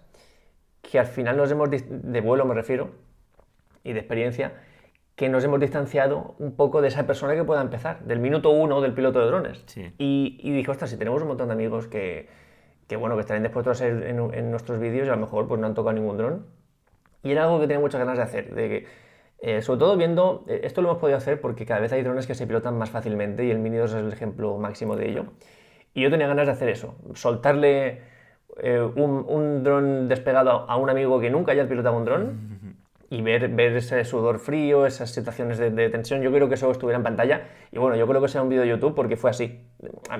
que 0.82 0.98
al 0.98 1.06
final 1.06 1.36
nos 1.36 1.50
hemos, 1.50 1.68
de 1.70 2.20
vuelo 2.20 2.44
me 2.44 2.54
refiero, 2.54 2.92
y 3.84 3.92
de 3.92 4.00
experiencia, 4.00 4.52
que 5.18 5.28
nos 5.28 5.42
hemos 5.42 5.58
distanciado 5.58 6.36
un 6.38 6.54
poco 6.54 6.80
de 6.80 6.86
esa 6.86 7.04
persona 7.04 7.34
que 7.34 7.42
pueda 7.42 7.60
empezar, 7.60 8.04
del 8.04 8.20
minuto 8.20 8.50
uno 8.50 8.80
del 8.80 8.94
piloto 8.94 9.18
de 9.18 9.26
drones. 9.26 9.64
Y, 9.98 10.38
y 10.40 10.52
dije, 10.52 10.70
ostras, 10.70 10.90
si 10.90 10.96
tenemos 10.96 11.20
un 11.20 11.26
montón 11.26 11.48
de 11.48 11.54
amigos 11.54 11.88
que, 11.88 12.28
que 12.86 12.94
bueno, 12.94 13.16
que 13.16 13.22
estarán 13.22 13.42
dispuestos 13.42 13.80
a 13.80 13.84
ser 13.84 14.04
en, 14.04 14.50
nuestros 14.52 14.78
vídeos 14.78 15.08
y 15.08 15.10
a 15.10 15.16
lo 15.16 15.20
mejor 15.20 15.48
pues 15.48 15.60
no 15.60 15.66
han 15.66 15.74
tocado 15.74 15.94
ningún 15.94 16.18
dron. 16.18 16.46
Y 17.24 17.32
era 17.32 17.42
algo 17.42 17.58
que 17.58 17.66
tenía 17.66 17.80
muchas 17.80 17.98
ganas 17.98 18.16
de 18.16 18.22
hacer, 18.22 18.54
de 18.54 18.68
que, 18.68 18.86
eh, 19.40 19.60
sobre 19.60 19.80
todo 19.80 19.96
viendo, 19.96 20.44
eh, 20.46 20.60
esto 20.62 20.82
lo 20.82 20.90
hemos 20.90 21.00
podido 21.00 21.18
hacer 21.18 21.40
porque 21.40 21.66
cada 21.66 21.80
vez 21.80 21.92
hay 21.92 22.04
drones 22.04 22.28
que 22.28 22.36
se 22.36 22.46
pilotan 22.46 22.78
más 22.78 22.90
fácilmente 22.90 23.44
y 23.44 23.50
el 23.50 23.58
Mini 23.58 23.76
2 23.76 23.94
es 23.94 23.96
el 23.96 24.12
ejemplo 24.12 24.56
máximo 24.56 24.94
de 24.94 25.10
ello. 25.10 25.24
Y 25.94 26.02
yo 26.02 26.10
tenía 26.10 26.28
ganas 26.28 26.46
de 26.46 26.52
hacer 26.52 26.68
eso, 26.68 26.94
soltarle 27.14 28.02
eh, 28.62 28.80
un, 28.80 29.26
un 29.28 29.64
dron 29.64 30.06
despegado 30.06 30.70
a 30.70 30.76
un 30.76 30.90
amigo 30.90 31.18
que 31.18 31.28
nunca 31.28 31.50
haya 31.50 31.66
pilotado 31.66 31.96
un 31.96 32.04
dron 32.04 32.58
y 33.10 33.22
ver, 33.22 33.48
ver 33.48 33.76
ese 33.76 34.04
sudor 34.04 34.38
frío, 34.38 34.84
esas 34.86 35.10
situaciones 35.10 35.58
de, 35.58 35.88
tensión. 35.88 36.20
Yo 36.20 36.30
creo 36.30 36.48
que 36.48 36.54
eso 36.54 36.70
estuviera 36.70 36.98
en 36.98 37.02
pantalla. 37.02 37.48
Y 37.72 37.78
bueno, 37.78 37.96
yo 37.96 38.06
creo 38.06 38.20
que 38.20 38.28
sea 38.28 38.42
un 38.42 38.50
vídeo 38.50 38.62
de 38.62 38.68
YouTube 38.68 38.94
porque 38.94 39.16
fue 39.16 39.30
así. 39.30 39.60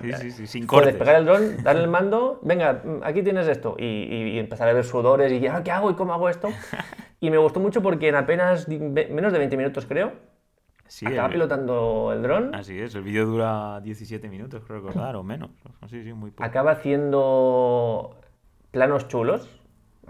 Sí, 0.03 0.13
sí, 0.13 0.31
sí, 0.31 0.47
sin 0.47 0.67
cortes. 0.67 0.95
despegar 0.95 1.17
el 1.17 1.27
dron, 1.27 1.63
darle 1.63 1.83
el 1.83 1.89
mando, 1.89 2.41
venga, 2.43 2.83
aquí 3.03 3.23
tienes 3.23 3.47
esto. 3.47 3.77
Y, 3.79 4.39
empezar 4.39 4.69
a 4.69 4.73
ver 4.73 4.85
sudores 4.85 5.31
y 5.33 5.41
¿qué 5.41 5.71
hago 5.71 5.91
y 5.91 5.95
cómo 5.95 6.15
hago 6.15 6.29
esto? 6.29 6.49
y 7.21 7.31
me 7.31 7.39
gustó 7.39 7.61
mucho 7.61 7.83
porque 7.83 8.09
en 8.09 8.15
apenas 8.15 8.69
menos 8.69 9.33
de 9.33 9.39
20 9.39 9.57
minutos, 9.57 9.85
creo, 9.87 10.13
Sí, 10.89 11.05
Acaba 11.05 11.29
pilotando 11.29 12.13
el 12.15 12.23
dron. 12.23 12.55
Así 12.55 12.79
es, 12.81 12.95
el 12.95 13.03
vídeo 13.03 13.27
dura 13.27 13.79
17 13.83 14.27
minutos, 14.31 14.65
creo 14.67 14.81
recordar, 14.81 15.17
o 15.17 15.23
menos. 15.23 15.51
Sí, 15.91 16.03
sí, 16.03 16.15
muy 16.15 16.33
Acaba 16.39 16.73
haciendo 16.73 18.17
planos 18.71 19.07
chulos, 19.07 19.58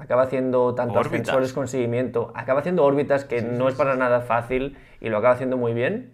acaba 0.00 0.22
haciendo 0.22 0.74
tanto 0.74 0.94
Órbitas. 0.98 1.20
ascensores 1.20 1.52
con 1.52 1.68
seguimiento, 1.68 2.32
acaba 2.34 2.60
haciendo 2.60 2.84
órbitas 2.84 3.24
que 3.24 3.42
no 3.42 3.68
es 3.68 3.74
para 3.74 3.96
nada 3.96 4.20
fácil 4.20 4.76
y 5.00 5.08
lo 5.08 5.18
acaba 5.18 5.34
haciendo 5.34 5.56
muy 5.56 5.74
bien. 5.74 6.12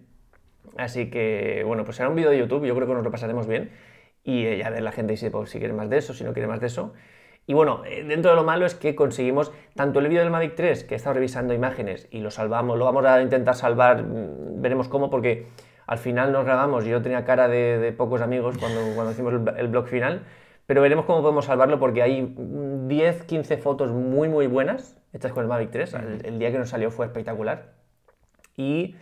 Así 0.77 1.11
que, 1.11 1.63
bueno, 1.67 1.85
pues 1.85 1.97
será 1.97 2.09
un 2.09 2.17
vídeo 2.17 2.31
de 2.31 2.39
YouTube, 2.39 2.65
yo 2.65 2.75
creo 2.75 2.87
que 2.89 2.95
nos 2.95 3.05
lo 3.05 3.11
pasaremos 3.11 3.47
bien. 3.47 3.71
Y 4.25 4.47
eh, 4.47 4.59
ya 4.59 4.71
ver 4.71 4.83
la 4.83 4.93
gente 4.93 5.17
si, 5.17 5.31
pues, 5.31 5.51
si 5.51 5.59
quiere 5.59 5.75
más 5.75 5.91
de 5.91 5.99
eso, 5.99 6.15
si 6.15 6.25
no 6.25 6.33
quiere 6.33 6.49
más 6.49 6.61
de 6.61 6.67
eso. 6.67 6.95
Y 7.47 7.53
bueno, 7.53 7.83
eh, 7.85 8.05
dentro 8.05 8.31
de 8.31 8.37
lo 8.37 8.45
malo 8.45 8.65
es 8.65 8.75
que 8.75 8.95
conseguimos 8.95 9.53
tanto 9.75 10.01
el 10.01 10.09
vídeo 10.09 10.23
del 10.23 10.31
Mavic 10.31 10.55
3, 10.55 10.85
que 10.85 10.95
he 10.95 10.97
estado 10.97 11.15
revisando 11.15 11.53
imágenes 11.53 12.09
y 12.11 12.21
lo 12.21 12.31
salvamos, 12.31 12.79
lo 12.79 12.87
vamos 12.87 13.05
a 13.05 13.21
intentar 13.21 13.55
salvar, 13.55 14.03
mm, 14.03 14.63
veremos 14.63 14.89
cómo, 14.89 15.11
porque 15.11 15.47
al 15.87 15.99
final 15.99 16.33
nos 16.33 16.47
grabamos, 16.47 16.87
yo 16.87 17.03
tenía 17.03 17.25
cara 17.27 17.49
de, 17.49 17.79
de 17.79 17.93
pocos 17.93 18.23
amigos 18.23 18.57
cuando, 18.57 18.81
cuando 18.95 19.13
hicimos 19.13 19.35
el, 19.35 19.59
el 19.59 19.69
blog 19.69 19.87
final, 19.89 20.23
pero 20.67 20.81
veremos 20.81 21.05
cómo 21.05 21.23
podemos 21.23 21.45
salvarlo 21.45 21.79
porque 21.79 22.03
hay 22.03 22.23
mm, 22.23 22.89
10, 22.89 23.25
15 23.25 23.57
fotos 23.59 23.91
muy, 23.93 24.29
muy 24.29 24.47
buenas 24.47 24.97
hechas 25.13 25.33
con 25.33 25.43
el 25.43 25.49
Mavic 25.49 25.71
3. 25.71 25.95
El, 25.95 26.27
el 26.27 26.39
día 26.39 26.51
que 26.51 26.59
nos 26.59 26.69
salió 26.69 26.91
fue 26.91 27.07
espectacular. 27.07 27.73
Y 28.57 28.97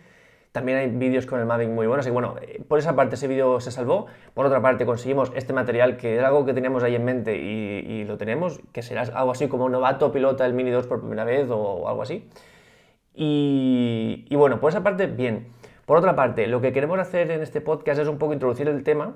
también 0.53 0.77
hay 0.77 0.87
vídeos 0.87 1.25
con 1.25 1.39
el 1.39 1.47
Mavic 1.47 1.69
muy 1.69 1.87
buenos. 1.87 2.05
Y 2.05 2.11
bueno, 2.11 2.35
eh, 2.39 2.61
por 2.67 2.77
esa 2.77 2.95
parte 2.95 3.15
ese 3.15 3.27
vídeo 3.27 3.59
se 3.59 3.71
salvó. 3.71 4.05
Por 4.35 4.45
otra 4.45 4.61
parte 4.61 4.85
conseguimos 4.85 5.31
este 5.35 5.51
material 5.51 5.97
que 5.97 6.15
era 6.15 6.27
algo 6.27 6.45
que 6.45 6.53
teníamos 6.53 6.83
ahí 6.83 6.95
en 6.95 7.03
mente 7.03 7.35
y, 7.35 7.79
y 7.85 8.03
lo 8.05 8.17
tenemos, 8.17 8.61
que 8.71 8.83
será 8.83 9.01
algo 9.01 9.31
así 9.31 9.47
como 9.47 9.67
novato 9.67 10.11
pilota 10.11 10.45
el 10.45 10.53
Mini 10.53 10.69
2 10.69 10.85
por 10.85 10.99
primera 10.99 11.23
vez 11.23 11.47
o, 11.49 11.89
algo 11.89 12.03
así. 12.03 12.29
Y, 13.15 14.25
y 14.29 14.35
bueno, 14.35 14.59
por 14.59 14.69
esa 14.69 14.83
parte, 14.83 15.07
bien. 15.07 15.47
Por 15.87 15.97
otra 15.97 16.15
parte, 16.15 16.45
lo 16.47 16.61
que 16.61 16.71
queremos 16.71 16.99
hacer 16.99 17.31
en 17.31 17.41
este 17.41 17.59
podcast 17.59 17.99
es 17.99 18.07
un 18.07 18.17
poco 18.19 18.33
introducir 18.33 18.69
el 18.69 18.83
tema. 18.83 19.15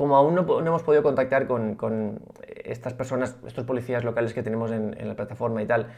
Como 0.00 0.16
aún 0.16 0.34
no, 0.34 0.44
no 0.44 0.66
hemos 0.66 0.82
podido 0.82 1.02
contactar 1.02 1.46
con, 1.46 1.74
con 1.74 2.20
estas 2.64 2.94
personas, 2.94 3.36
estos 3.46 3.66
policías 3.66 4.02
locales 4.02 4.32
que 4.32 4.42
tenemos 4.42 4.70
en, 4.70 4.96
en 4.98 5.08
la 5.08 5.14
plataforma 5.14 5.60
y 5.60 5.66
tal, 5.66 5.88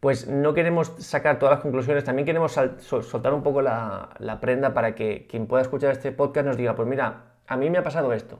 pues 0.00 0.28
no 0.28 0.54
queremos 0.54 0.94
sacar 0.96 1.38
todas 1.38 1.56
las 1.56 1.60
conclusiones, 1.60 2.04
también 2.04 2.24
queremos 2.24 2.58
soltar 2.78 3.34
un 3.34 3.42
poco 3.42 3.60
la, 3.60 4.08
la 4.18 4.40
prenda 4.40 4.72
para 4.72 4.94
que 4.94 5.26
quien 5.28 5.46
pueda 5.46 5.60
escuchar 5.60 5.90
este 5.90 6.10
podcast 6.10 6.46
nos 6.46 6.56
diga, 6.56 6.74
pues 6.74 6.88
mira, 6.88 7.24
a 7.46 7.58
mí 7.58 7.68
me 7.68 7.76
ha 7.76 7.82
pasado 7.82 8.14
esto. 8.14 8.38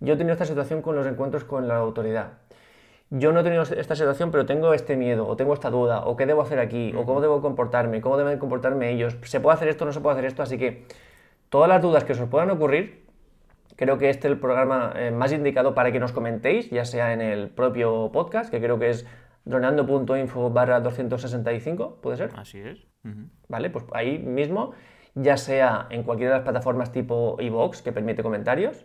Yo 0.00 0.12
he 0.12 0.16
tenido 0.18 0.34
esta 0.34 0.44
situación 0.44 0.82
con 0.82 0.94
los 0.94 1.06
encuentros 1.06 1.44
con 1.44 1.66
la 1.66 1.76
autoridad. 1.76 2.32
Yo 3.08 3.32
no 3.32 3.40
he 3.40 3.42
tenido 3.42 3.62
esta 3.62 3.96
situación, 3.96 4.30
pero 4.30 4.44
tengo 4.44 4.74
este 4.74 4.94
miedo, 4.94 5.26
o 5.26 5.36
tengo 5.36 5.54
esta 5.54 5.70
duda, 5.70 6.04
o 6.04 6.18
qué 6.18 6.26
debo 6.26 6.42
hacer 6.42 6.58
aquí, 6.58 6.92
o 6.94 7.06
cómo 7.06 7.22
debo 7.22 7.40
comportarme, 7.40 8.02
cómo 8.02 8.18
deben 8.18 8.38
comportarme 8.38 8.90
ellos. 8.90 9.16
¿Se 9.22 9.40
puede 9.40 9.54
hacer 9.54 9.68
esto 9.68 9.84
o 9.84 9.86
no 9.86 9.94
se 9.94 10.00
puede 10.00 10.16
hacer 10.18 10.26
esto? 10.26 10.42
Así 10.42 10.58
que 10.58 10.84
todas 11.48 11.66
las 11.66 11.80
dudas 11.80 12.04
que 12.04 12.12
os 12.12 12.18
puedan 12.28 12.50
ocurrir, 12.50 13.01
creo 13.76 13.98
que 13.98 14.10
este 14.10 14.28
es 14.28 14.32
el 14.32 14.40
programa 14.40 14.92
eh, 14.96 15.10
más 15.10 15.32
indicado 15.32 15.74
para 15.74 15.92
que 15.92 16.00
nos 16.00 16.12
comentéis, 16.12 16.70
ya 16.70 16.84
sea 16.84 17.12
en 17.12 17.20
el 17.20 17.48
propio 17.48 18.10
podcast, 18.12 18.50
que 18.50 18.60
creo 18.60 18.78
que 18.78 18.90
es 18.90 19.06
droneando.info 19.44 20.50
barra 20.50 20.80
265, 20.80 21.98
¿puede 22.00 22.16
ser? 22.16 22.30
Así 22.36 22.60
es. 22.60 22.86
¿Vale? 23.48 23.70
Pues 23.70 23.84
ahí 23.92 24.18
mismo, 24.18 24.72
ya 25.14 25.36
sea 25.36 25.86
en 25.90 26.04
cualquiera 26.04 26.32
de 26.32 26.38
las 26.38 26.44
plataformas 26.44 26.92
tipo 26.92 27.36
iVoox, 27.40 27.82
que 27.82 27.92
permite 27.92 28.22
comentarios, 28.22 28.84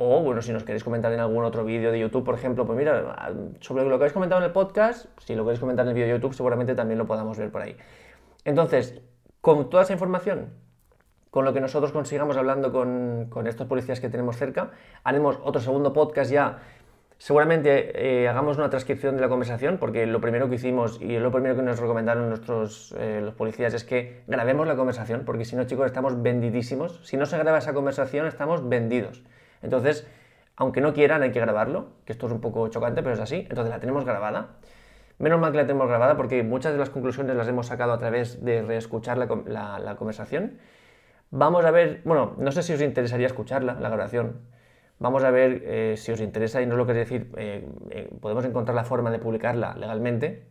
o 0.00 0.22
bueno, 0.22 0.42
si 0.42 0.52
nos 0.52 0.62
queréis 0.62 0.84
comentar 0.84 1.12
en 1.12 1.18
algún 1.18 1.44
otro 1.44 1.64
vídeo 1.64 1.90
de 1.90 1.98
YouTube, 1.98 2.24
por 2.24 2.36
ejemplo, 2.36 2.64
pues 2.64 2.78
mira, 2.78 3.16
sobre 3.58 3.82
lo 3.82 3.90
que 3.90 3.94
habéis 3.96 4.12
comentado 4.12 4.40
en 4.40 4.46
el 4.46 4.52
podcast, 4.52 5.06
si 5.18 5.34
lo 5.34 5.42
queréis 5.42 5.58
comentar 5.58 5.84
en 5.84 5.88
el 5.88 5.94
vídeo 5.94 6.06
de 6.06 6.12
YouTube, 6.14 6.34
seguramente 6.34 6.76
también 6.76 6.98
lo 6.98 7.06
podamos 7.06 7.36
ver 7.36 7.50
por 7.50 7.62
ahí. 7.62 7.76
Entonces, 8.44 9.02
con 9.40 9.68
toda 9.68 9.82
esa 9.82 9.92
información, 9.92 10.50
con 11.30 11.44
lo 11.44 11.52
que 11.52 11.60
nosotros 11.60 11.92
consigamos 11.92 12.36
hablando 12.36 12.72
con, 12.72 13.26
con 13.28 13.46
estos 13.46 13.66
policías 13.66 14.00
que 14.00 14.08
tenemos 14.08 14.36
cerca, 14.36 14.70
haremos 15.04 15.38
otro 15.42 15.60
segundo 15.60 15.92
podcast 15.92 16.30
ya. 16.30 16.58
Seguramente 17.20 18.22
eh, 18.22 18.28
hagamos 18.28 18.58
una 18.58 18.70
transcripción 18.70 19.16
de 19.16 19.22
la 19.22 19.28
conversación, 19.28 19.78
porque 19.78 20.06
lo 20.06 20.20
primero 20.20 20.48
que 20.48 20.54
hicimos 20.54 21.00
y 21.02 21.18
lo 21.18 21.32
primero 21.32 21.56
que 21.56 21.62
nos 21.62 21.80
recomendaron 21.80 22.28
nuestros, 22.28 22.94
eh, 22.96 23.20
los 23.22 23.34
policías 23.34 23.74
es 23.74 23.82
que 23.82 24.22
grabemos 24.28 24.68
la 24.68 24.76
conversación, 24.76 25.24
porque 25.24 25.44
si 25.44 25.56
no, 25.56 25.64
chicos, 25.64 25.86
estamos 25.86 26.22
vendidísimos. 26.22 27.00
Si 27.02 27.16
no 27.16 27.26
se 27.26 27.36
graba 27.36 27.58
esa 27.58 27.72
conversación, 27.74 28.26
estamos 28.26 28.68
vendidos. 28.68 29.24
Entonces, 29.62 30.06
aunque 30.54 30.80
no 30.80 30.92
quieran, 30.94 31.22
hay 31.22 31.32
que 31.32 31.40
grabarlo, 31.40 31.88
que 32.04 32.12
esto 32.12 32.26
es 32.26 32.32
un 32.32 32.40
poco 32.40 32.68
chocante, 32.68 33.02
pero 33.02 33.14
es 33.16 33.20
así. 33.20 33.46
Entonces 33.50 33.70
la 33.70 33.80
tenemos 33.80 34.04
grabada. 34.04 34.50
Menos 35.18 35.40
mal 35.40 35.50
que 35.50 35.56
la 35.58 35.66
tenemos 35.66 35.88
grabada 35.88 36.16
porque 36.16 36.44
muchas 36.44 36.72
de 36.72 36.78
las 36.78 36.90
conclusiones 36.90 37.34
las 37.34 37.48
hemos 37.48 37.66
sacado 37.66 37.92
a 37.92 37.98
través 37.98 38.44
de 38.44 38.62
reescuchar 38.62 39.18
la, 39.18 39.26
la- 39.46 39.80
la 39.80 39.96
conversación. 39.96 40.58
Vamos 41.30 41.64
a 41.64 41.70
ver, 41.70 42.00
bueno, 42.04 42.34
no 42.38 42.52
sé 42.52 42.62
si 42.62 42.72
os 42.72 42.80
interesaría 42.80 43.26
escucharla, 43.26 43.74
la 43.74 43.88
grabación. 43.88 44.40
Vamos 44.98 45.22
a 45.22 45.30
ver 45.30 45.62
eh, 45.64 45.94
si 45.96 46.10
os 46.10 46.20
interesa 46.20 46.60
y 46.62 46.66
no 46.66 46.76
lo 46.76 46.86
queréis 46.86 47.08
decir, 47.08 47.30
eh, 47.36 47.68
eh, 47.90 48.10
podemos 48.20 48.44
encontrar 48.44 48.74
la 48.74 48.84
forma 48.84 49.10
de 49.10 49.18
publicarla 49.18 49.74
legalmente. 49.76 50.48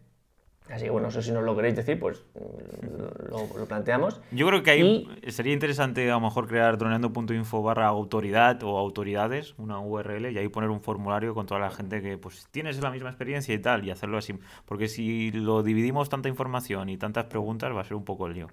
Así 0.70 0.84
que 0.84 0.90
bueno, 0.90 1.08
eso 1.08 1.22
si 1.22 1.32
no 1.32 1.42
lo 1.42 1.56
queréis 1.56 1.76
decir, 1.76 1.98
pues 2.00 2.24
mm, 2.36 3.30
lo, 3.30 3.58
lo 3.58 3.66
planteamos. 3.66 4.22
Yo 4.32 4.48
creo 4.48 4.64
que 4.64 4.72
ahí 4.72 5.08
sería 5.28 5.54
interesante 5.54 6.10
a 6.12 6.16
lo 6.16 6.22
mejor 6.22 6.48
crear 6.48 6.78
droneando.info 6.78 7.64
barra 7.64 7.88
autoridad 7.88 8.62
o 8.64 8.78
autoridades, 8.78 9.56
una 9.58 9.80
URL, 9.80 10.32
y 10.32 10.38
ahí 10.38 10.50
poner 10.50 10.70
un 10.70 10.82
formulario 10.82 11.34
con 11.34 11.46
toda 11.46 11.60
la 11.60 11.70
gente 11.70 12.02
que 12.02 12.18
pues 12.18 12.48
tienes 12.52 12.82
la 12.82 12.92
misma 12.92 13.10
experiencia 13.10 13.56
y 13.56 13.60
tal, 13.60 13.86
y 13.86 13.92
hacerlo 13.92 14.18
así. 14.18 14.34
Porque 14.66 14.90
si 14.90 15.32
lo 15.32 15.64
dividimos 15.64 16.10
tanta 16.10 16.30
información 16.30 16.90
y 16.90 16.98
tantas 16.98 17.26
preguntas, 17.26 17.74
va 17.74 17.82
a 17.82 17.86
ser 17.86 17.96
un 17.96 18.04
poco 18.04 18.28
el 18.28 18.34
lío. 18.34 18.48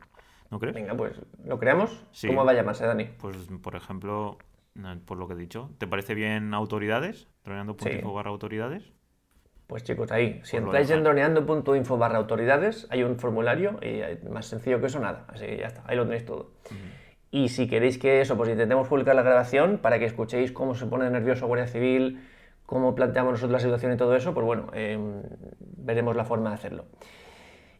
¿No 0.54 0.60
crees? 0.60 0.76
Venga, 0.76 0.94
pues 0.94 1.20
lo 1.44 1.58
creamos. 1.58 1.90
Sí. 2.12 2.28
¿Cómo 2.28 2.44
va 2.44 2.52
a 2.52 2.54
llamarse, 2.54 2.86
Dani? 2.86 3.06
Pues, 3.20 3.36
por 3.60 3.74
ejemplo, 3.74 4.38
eh, 4.76 4.96
por 5.04 5.18
lo 5.18 5.26
que 5.26 5.34
he 5.34 5.36
dicho, 5.36 5.70
¿te 5.78 5.88
parece 5.88 6.14
bien 6.14 6.54
autoridades? 6.54 7.26
Droneando.info 7.44 8.08
Sí. 8.08 8.14
barra 8.14 8.30
autoridades. 8.30 8.92
Pues 9.66 9.82
chicos, 9.82 10.12
ahí, 10.12 10.34
si 10.44 10.52
Pues 10.52 10.52
lo 10.52 10.58
entráis 10.68 10.90
en 10.90 11.02
droneando.info 11.02 11.98
barra 11.98 12.18
autoridades, 12.18 12.86
hay 12.90 13.02
un 13.02 13.18
formulario 13.18 13.80
y 13.82 13.98
eh, 14.00 14.20
más 14.30 14.46
sencillo 14.46 14.78
que 14.78 14.86
eso 14.86 15.00
nada. 15.00 15.24
Así 15.26 15.44
que 15.44 15.56
ya 15.56 15.66
está, 15.66 15.82
ahí 15.88 15.96
lo 15.96 16.04
tenéis 16.04 16.24
todo. 16.24 16.52
Y 17.32 17.48
si 17.48 17.66
queréis 17.66 17.98
que 17.98 18.20
eso, 18.20 18.36
pues 18.36 18.48
intentemos 18.48 18.86
publicar 18.86 19.16
la 19.16 19.22
grabación 19.22 19.78
para 19.78 19.98
que 19.98 20.04
escuchéis 20.04 20.52
cómo 20.52 20.76
se 20.76 20.86
pone 20.86 21.10
nervioso 21.10 21.48
Guardia 21.48 21.66
Civil, 21.66 22.24
cómo 22.64 22.94
planteamos 22.94 23.32
nosotros 23.32 23.50
la 23.50 23.58
situación 23.58 23.92
y 23.92 23.96
todo 23.96 24.14
eso, 24.14 24.34
pues 24.34 24.46
bueno, 24.46 24.68
eh, 24.72 24.96
veremos 25.78 26.14
la 26.14 26.24
forma 26.24 26.50
de 26.50 26.54
hacerlo. 26.54 26.84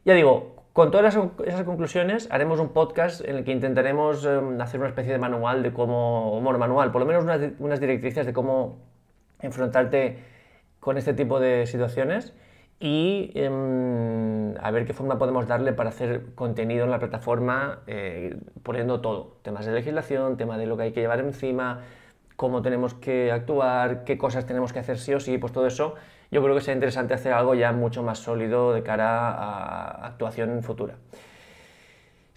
Ya 0.03 0.13
digo, 0.13 0.64
con 0.75 0.91
todas 0.91 1.17
esas, 1.45 1.63
conclusiones 1.63 2.27
haremos 2.31 2.59
un 2.59 2.73
podcast 2.73 3.21
en 3.25 3.37
el 3.37 3.45
que 3.45 3.53
intentaremos 3.53 4.25
eh, 4.25 4.41
hacer 4.59 4.81
una 4.81 4.89
especie 4.89 5.13
de 5.13 5.17
manual 5.17 5.63
de 5.63 5.71
cómo, 5.71 6.41
bueno, 6.41 6.59
manual, 6.59 6.91
por 6.91 6.99
lo 6.99 7.05
menos 7.05 7.23
unas, 7.23 7.39
unas 7.59 7.79
directrices 7.79 8.25
de 8.25 8.33
cómo 8.33 8.79
enfrentarte 9.39 10.19
con 10.81 10.97
este 10.97 11.13
tipo 11.13 11.39
de 11.39 11.65
situaciones 11.65 12.33
y 12.81 13.31
em, 13.35 14.53
a 14.59 14.69
ver 14.71 14.85
qué 14.85 14.91
forma 14.91 15.17
podemos 15.17 15.47
darle 15.47 15.71
para 15.71 15.91
hacer 15.91 16.35
contenido 16.35 16.83
en 16.83 16.91
la 16.91 16.99
plataforma 16.99 17.79
eh, 17.87 18.37
poniendo 18.61 18.99
todo, 18.99 19.37
temas 19.43 19.65
de 19.65 19.71
legislación, 19.71 20.35
tema 20.35 20.57
de 20.57 20.65
lo 20.65 20.75
que 20.75 20.83
hay 20.83 20.91
que 20.91 20.99
llevar 20.99 21.21
encima, 21.21 21.83
cómo 22.35 22.61
tenemos 22.61 22.93
que 22.93 23.31
actuar, 23.31 24.03
qué 24.03 24.17
cosas 24.17 24.45
tenemos 24.45 24.73
que 24.73 24.79
hacer 24.79 24.97
sí 24.97 25.13
o 25.13 25.19
sí, 25.19 25.37
pues 25.37 25.53
todo 25.53 25.67
eso 25.67 25.95
yo 26.31 26.43
creo 26.43 26.55
que 26.55 26.61
sería 26.61 26.75
interesante 26.75 27.13
hacer 27.13 27.33
algo 27.33 27.55
ya 27.55 27.71
mucho 27.71 28.03
más 28.03 28.19
sólido 28.19 28.73
de 28.73 28.83
cara 28.83 29.29
a 29.31 30.07
actuación 30.07 30.61
futura. 30.63 30.95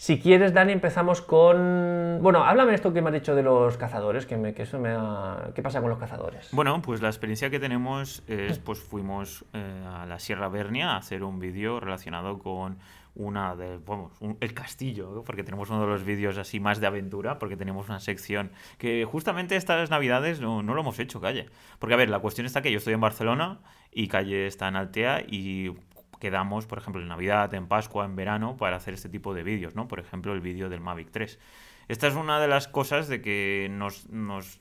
Si 0.01 0.21
quieres, 0.21 0.55
Dani, 0.55 0.71
empezamos 0.71 1.21
con... 1.21 2.21
Bueno, 2.23 2.45
háblame 2.45 2.73
esto 2.73 2.93
que 2.93 3.03
me 3.03 3.09
has 3.09 3.15
dicho 3.15 3.35
de 3.35 3.43
los 3.43 3.77
cazadores, 3.77 4.27
que, 4.27 4.55
eso 4.57 4.79
me 4.79 4.91
ha... 4.91 5.51
¿Qué 5.57 5.61
pasa 5.61 5.81
con 5.81 5.91
los 5.91 5.99
cazadores? 5.99 6.51
Bueno, 6.53 6.81
pues 6.81 7.03
la 7.03 7.09
experiencia 7.09 7.51
que 7.51 7.59
tenemos 7.59 8.23
es, 8.29 8.61
pues 8.61 8.79
fuimos 8.79 9.45
eh, 9.55 9.85
a 9.93 10.07
la 10.07 10.21
Sierra 10.21 10.49
Bernia 10.49 10.93
a 10.93 10.99
hacer 10.99 11.25
un 11.25 11.41
vídeo 11.41 11.81
relacionado 11.81 12.39
con 12.39 12.79
una 13.19 13.55
de, 13.57 13.79
vamos, 13.85 14.13
un- 14.21 14.39
el 14.41 14.55
castillo, 14.55 15.23
porque 15.27 15.45
tenemos 15.45 15.69
uno 15.69 15.83
de 15.83 15.89
los 15.89 16.05
vídeos 16.05 16.39
así 16.39 16.61
más 16.61 16.81
de 16.81 16.87
aventura, 16.87 17.39
porque 17.39 17.57
tenemos 17.57 17.89
una 17.89 18.01
sección 18.01 18.51
que 18.79 19.05
justamente 19.05 19.57
estas 19.57 19.91
navidades 19.91 20.41
no, 20.41 20.63
no 20.63 20.73
lo 20.75 20.81
hemos 20.81 20.99
hecho, 20.99 21.21
Calle. 21.21 21.47
Porque 21.79 21.95
a 21.95 21.97
ver, 21.99 22.09
la 22.09 22.21
cuestión 22.21 22.47
está 22.47 22.63
que 22.63 22.73
yo 22.73 22.79
estoy 22.79 22.95
en 22.95 23.01
Barcelona 23.01 23.59
y 23.93 24.09
Calle 24.09 24.47
está 24.47 24.69
en 24.69 24.77
Altea 24.77 25.25
y 25.29 25.73
quedamos, 26.21 26.67
por 26.67 26.79
ejemplo, 26.79 27.01
en 27.03 27.09
Navidad, 27.09 27.53
en 27.55 27.67
Pascua, 27.69 28.05
en 28.05 28.17
verano, 28.17 28.57
para 28.57 28.77
hacer 28.77 28.95
este 28.95 29.09
tipo 29.09 29.35
de 29.35 29.43
vídeos, 29.43 29.75
¿no? 29.75 29.87
Por 29.89 30.01
ejemplo, 30.01 30.33
el 30.33 30.41
vídeo 30.41 30.69
del 30.69 30.81
Mavic 30.81 31.11
3. 31.11 31.39
Esta 31.89 32.07
es 32.07 32.15
una 32.17 32.39
de 32.39 32.49
las 32.49 32.69
cosas 32.69 33.09
de 33.09 33.23
que 33.23 33.69
nos, 33.71 34.11
nos 34.11 34.61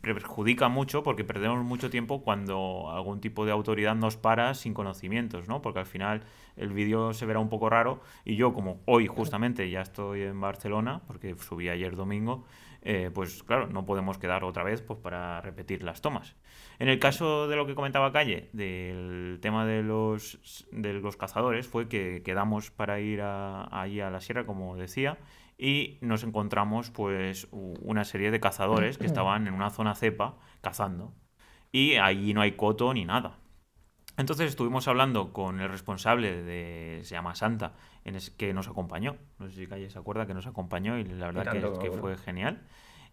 perjudica 0.00 0.68
mucho 0.68 1.02
porque 1.02 1.24
perdemos 1.24 1.64
mucho 1.64 1.90
tiempo 1.90 2.22
cuando 2.22 2.92
algún 2.92 3.20
tipo 3.20 3.44
de 3.44 3.50
autoridad 3.50 3.96
nos 3.96 4.16
para 4.16 4.54
sin 4.54 4.72
conocimientos, 4.72 5.48
¿no? 5.48 5.62
Porque 5.62 5.80
al 5.80 5.86
final 5.86 6.22
el 6.56 6.72
vídeo 6.72 7.12
se 7.12 7.26
verá 7.26 7.40
un 7.40 7.48
poco 7.48 7.68
raro 7.70 8.00
y 8.24 8.36
yo 8.36 8.52
como 8.54 8.80
hoy 8.84 9.08
justamente 9.08 9.68
ya 9.68 9.80
estoy 9.80 10.22
en 10.22 10.40
Barcelona, 10.40 11.02
porque 11.08 11.34
subí 11.34 11.68
ayer 11.68 11.96
domingo, 11.96 12.44
eh, 12.82 13.10
pues 13.12 13.42
claro, 13.42 13.66
no 13.66 13.84
podemos 13.84 14.18
quedar 14.18 14.44
otra 14.44 14.62
vez 14.62 14.80
pues, 14.80 15.00
para 15.00 15.40
repetir 15.40 15.82
las 15.82 16.02
tomas. 16.02 16.36
En 16.78 16.88
el 16.88 17.00
caso 17.00 17.48
de 17.48 17.56
lo 17.56 17.66
que 17.66 17.74
comentaba 17.74 18.12
Calle, 18.12 18.50
del 18.52 19.38
tema 19.40 19.66
de 19.66 19.82
los, 19.82 20.66
de 20.70 20.92
los 20.92 21.16
cazadores, 21.16 21.66
fue 21.66 21.88
que 21.88 22.22
quedamos 22.22 22.70
para 22.70 23.00
ir 23.00 23.22
a, 23.22 23.64
allí 23.80 24.00
a 24.00 24.10
la 24.10 24.20
sierra, 24.20 24.44
como 24.44 24.76
decía, 24.76 25.18
y 25.56 25.98
nos 26.00 26.24
encontramos 26.24 26.90
pues 26.90 27.48
una 27.50 28.04
serie 28.04 28.30
de 28.30 28.40
cazadores 28.40 28.98
que 28.98 29.06
estaban 29.06 29.46
en 29.46 29.54
una 29.54 29.70
zona 29.70 29.94
cepa 29.94 30.36
cazando. 30.60 31.12
Y 31.70 31.96
allí 31.96 32.34
no 32.34 32.40
hay 32.40 32.52
coto 32.52 32.92
ni 32.94 33.04
nada. 33.04 33.38
Entonces 34.16 34.48
estuvimos 34.48 34.86
hablando 34.86 35.32
con 35.32 35.60
el 35.60 35.68
responsable 35.68 36.42
de, 36.42 37.00
se 37.02 37.14
llama 37.14 37.34
Santa, 37.34 37.72
en 38.04 38.16
que 38.36 38.54
nos 38.54 38.68
acompañó. 38.68 39.16
No 39.38 39.48
sé 39.48 39.56
si 39.56 39.66
Calle 39.66 39.90
se 39.90 39.98
acuerda 39.98 40.26
que 40.26 40.34
nos 40.34 40.46
acompañó 40.46 40.98
y 40.98 41.04
la 41.04 41.32
verdad 41.32 41.78
que, 41.80 41.90
fue 41.90 42.16
genial. 42.16 42.62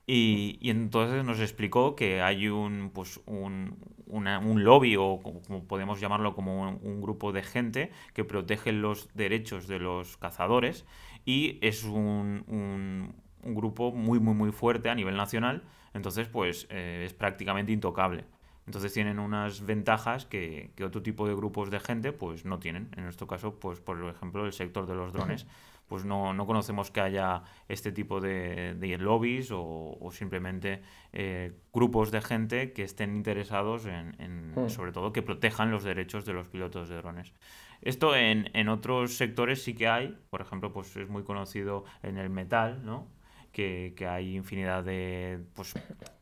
Y, 0.05 0.60
entonces 0.69 1.24
nos 1.24 1.39
explicó 1.39 1.95
que 1.95 2.21
hay 2.21 2.50
un, 2.50 2.91
pues 2.93 3.19
un, 3.25 3.77
un 4.07 4.63
lobby 4.63 4.95
o 4.98 5.19
como 5.21 5.63
podemos 5.65 6.00
llamarlo 6.00 6.36
como 6.36 6.62
un, 6.69 7.01
grupo 7.01 7.31
de 7.31 7.43
gente 7.43 7.91
que 8.13 8.24
protege 8.24 8.71
los 8.71 9.12
derechos 9.15 9.67
de 9.67 9.79
los 9.79 10.17
cazadores 10.17 10.86
y 11.25 11.59
es 11.61 11.83
un, 11.83 12.43
un, 12.47 13.55
grupo 13.55 13.91
muy 13.91 14.19
muy 14.19 14.35
muy 14.35 14.51
fuerte 14.51 14.89
a 14.89 14.95
nivel 14.95 15.17
nacional 15.17 15.63
entonces 15.93 16.27
pues 16.27 16.67
eh, 16.69 17.03
es 17.05 17.13
prácticamente 17.13 17.71
intocable 17.71 18.25
entonces 18.67 18.93
tienen 18.93 19.19
unas 19.19 19.65
ventajas 19.65 20.25
que, 20.25 20.71
otro 20.83 21.01
tipo 21.01 21.27
de 21.27 21.35
grupos 21.35 21.71
de 21.71 21.79
gente 21.79 22.13
pues 22.13 22.45
no 22.45 22.59
tienen. 22.59 22.89
En 22.95 23.03
nuestro 23.03 23.27
caso, 23.27 23.59
pues 23.59 23.79
por 23.79 24.01
ejemplo, 24.07 24.45
el 24.45 24.53
sector 24.53 24.85
de 24.87 24.95
los 24.95 25.11
drones, 25.13 25.45
pues 25.91 26.05
no, 26.05 26.33
no 26.33 26.45
conocemos 26.45 26.89
que 26.89 27.01
haya 27.01 27.43
este 27.67 27.91
tipo 27.91 28.21
de, 28.21 28.98
lobbies 28.98 29.50
o, 29.51 30.10
simplemente 30.13 30.81
eh, 31.12 31.51
grupos 31.74 32.12
de 32.12 32.21
gente 32.21 32.71
que 32.71 32.83
estén 32.83 33.13
interesados 33.13 33.86
en, 33.88 34.53
hmm. 34.55 34.69
sobre 34.69 34.93
todo, 34.93 35.12
que 35.12 35.21
protejan 35.21 35.69
los 35.69 35.83
derechos 35.83 36.24
de 36.24 36.31
los 36.31 36.48
pilotos 36.48 36.88
de 36.88 36.95
drones. 36.95 37.33
Esto 37.81 38.15
en, 38.15 38.50
en 38.53 38.69
otros 38.69 39.17
sectores 39.17 39.63
sí 39.63 39.74
que 39.74 39.89
hay, 39.89 40.17
por 40.29 40.39
ejemplo, 40.39 40.71
pues 40.71 40.95
es 40.95 41.10
muy 41.10 41.24
conocido 41.24 41.83
en 42.03 42.17
el 42.17 42.29
metal, 42.29 42.86
¿no? 42.86 43.10
Que, 43.51 43.93
hay 44.08 44.36
infinidad 44.36 44.84
de, 44.84 45.39
pues 45.53 45.74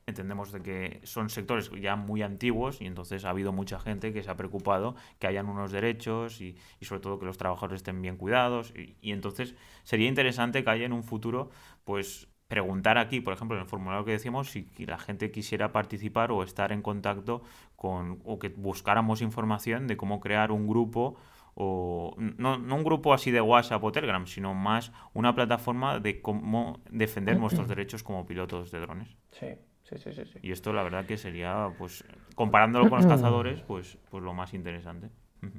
entendemos 0.08 0.52
de 0.52 0.62
que 0.62 1.00
son 1.04 1.30
sectores 1.30 1.70
ya 1.80 1.96
muy 1.96 2.22
antiguos 2.24 2.82
y 2.82 2.88
entonces 2.88 3.26
ha 3.26 3.30
habido 3.30 3.52
mucha 3.52 3.80
gente 3.80 4.12
que 4.12 4.24
se 4.24 4.32
ha 4.32 4.36
preocupado 4.36 4.96
que 5.20 5.28
hayan 5.28 5.48
unos 5.48 5.72
derechos 5.72 6.42
y, 6.42 6.58
sobre 6.82 7.02
todo 7.02 7.20
que 7.20 7.26
los 7.26 7.38
trabajadores 7.38 7.78
estén 7.78 8.02
bien 8.02 8.18
cuidados. 8.18 8.74
Y, 8.76 9.12
entonces 9.12 9.56
sería 9.84 10.08
interesante 10.08 10.64
que 10.64 10.70
haya 10.70 10.86
en 10.86 10.94
un 10.94 11.04
futuro 11.04 11.52
pues 11.84 12.28
preguntar 12.48 12.98
aquí, 12.98 13.22
por 13.22 13.34
ejemplo, 13.34 13.56
en 13.56 13.62
el 13.62 13.70
formulario 13.70 14.06
que 14.06 14.12
decíamos, 14.12 14.50
si 14.50 14.68
la 14.80 14.98
gente 14.98 15.30
quisiera 15.30 15.72
participar 15.72 16.32
o 16.32 16.42
estar 16.42 16.72
en 16.72 16.82
contacto 16.82 17.44
con, 17.76 18.20
o 18.26 18.40
que 18.40 18.50
buscáramos 18.50 19.22
información 19.22 19.86
de 19.86 19.98
cómo 19.98 20.20
crear 20.20 20.52
un 20.52 20.68
grupo 20.68 21.16
o 21.62 22.16
no, 22.18 22.56
un 22.56 22.84
grupo 22.86 23.14
así 23.14 23.32
de 23.32 23.42
WhatsApp 23.42 23.84
o 23.84 23.92
Telegram, 23.92 24.26
sino 24.26 24.54
más 24.54 24.94
una 25.14 25.36
plataforma 25.36 26.00
de 26.00 26.22
cómo 26.22 26.80
defender 26.90 27.38
nuestros 27.38 27.68
derechos 27.68 28.02
como 28.02 28.26
pilotos 28.26 28.72
de 28.72 28.80
drones. 28.80 29.18
Sí, 29.32 29.48
sí, 29.84 29.98
sí, 29.98 30.14
sí. 30.14 30.40
Y 30.42 30.54
esto 30.54 30.72
la 30.72 30.84
verdad 30.84 31.06
que 31.06 31.18
sería, 31.18 31.70
pues, 31.78 32.06
comparándolo 32.34 32.90
con 32.90 33.00
los 33.00 33.08
cazadores, 33.14 33.62
pues, 33.62 33.98
pues 34.10 34.24
lo 34.24 34.34
más 34.34 34.54
interesante. 34.54 35.10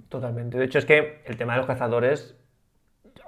Totalmente. 0.09 0.57
De 0.57 0.65
hecho, 0.65 0.79
es 0.79 0.87
que 0.87 1.21
el 1.27 1.37
tema 1.37 1.53
de 1.53 1.59
los 1.59 1.67
cazadores, 1.67 2.35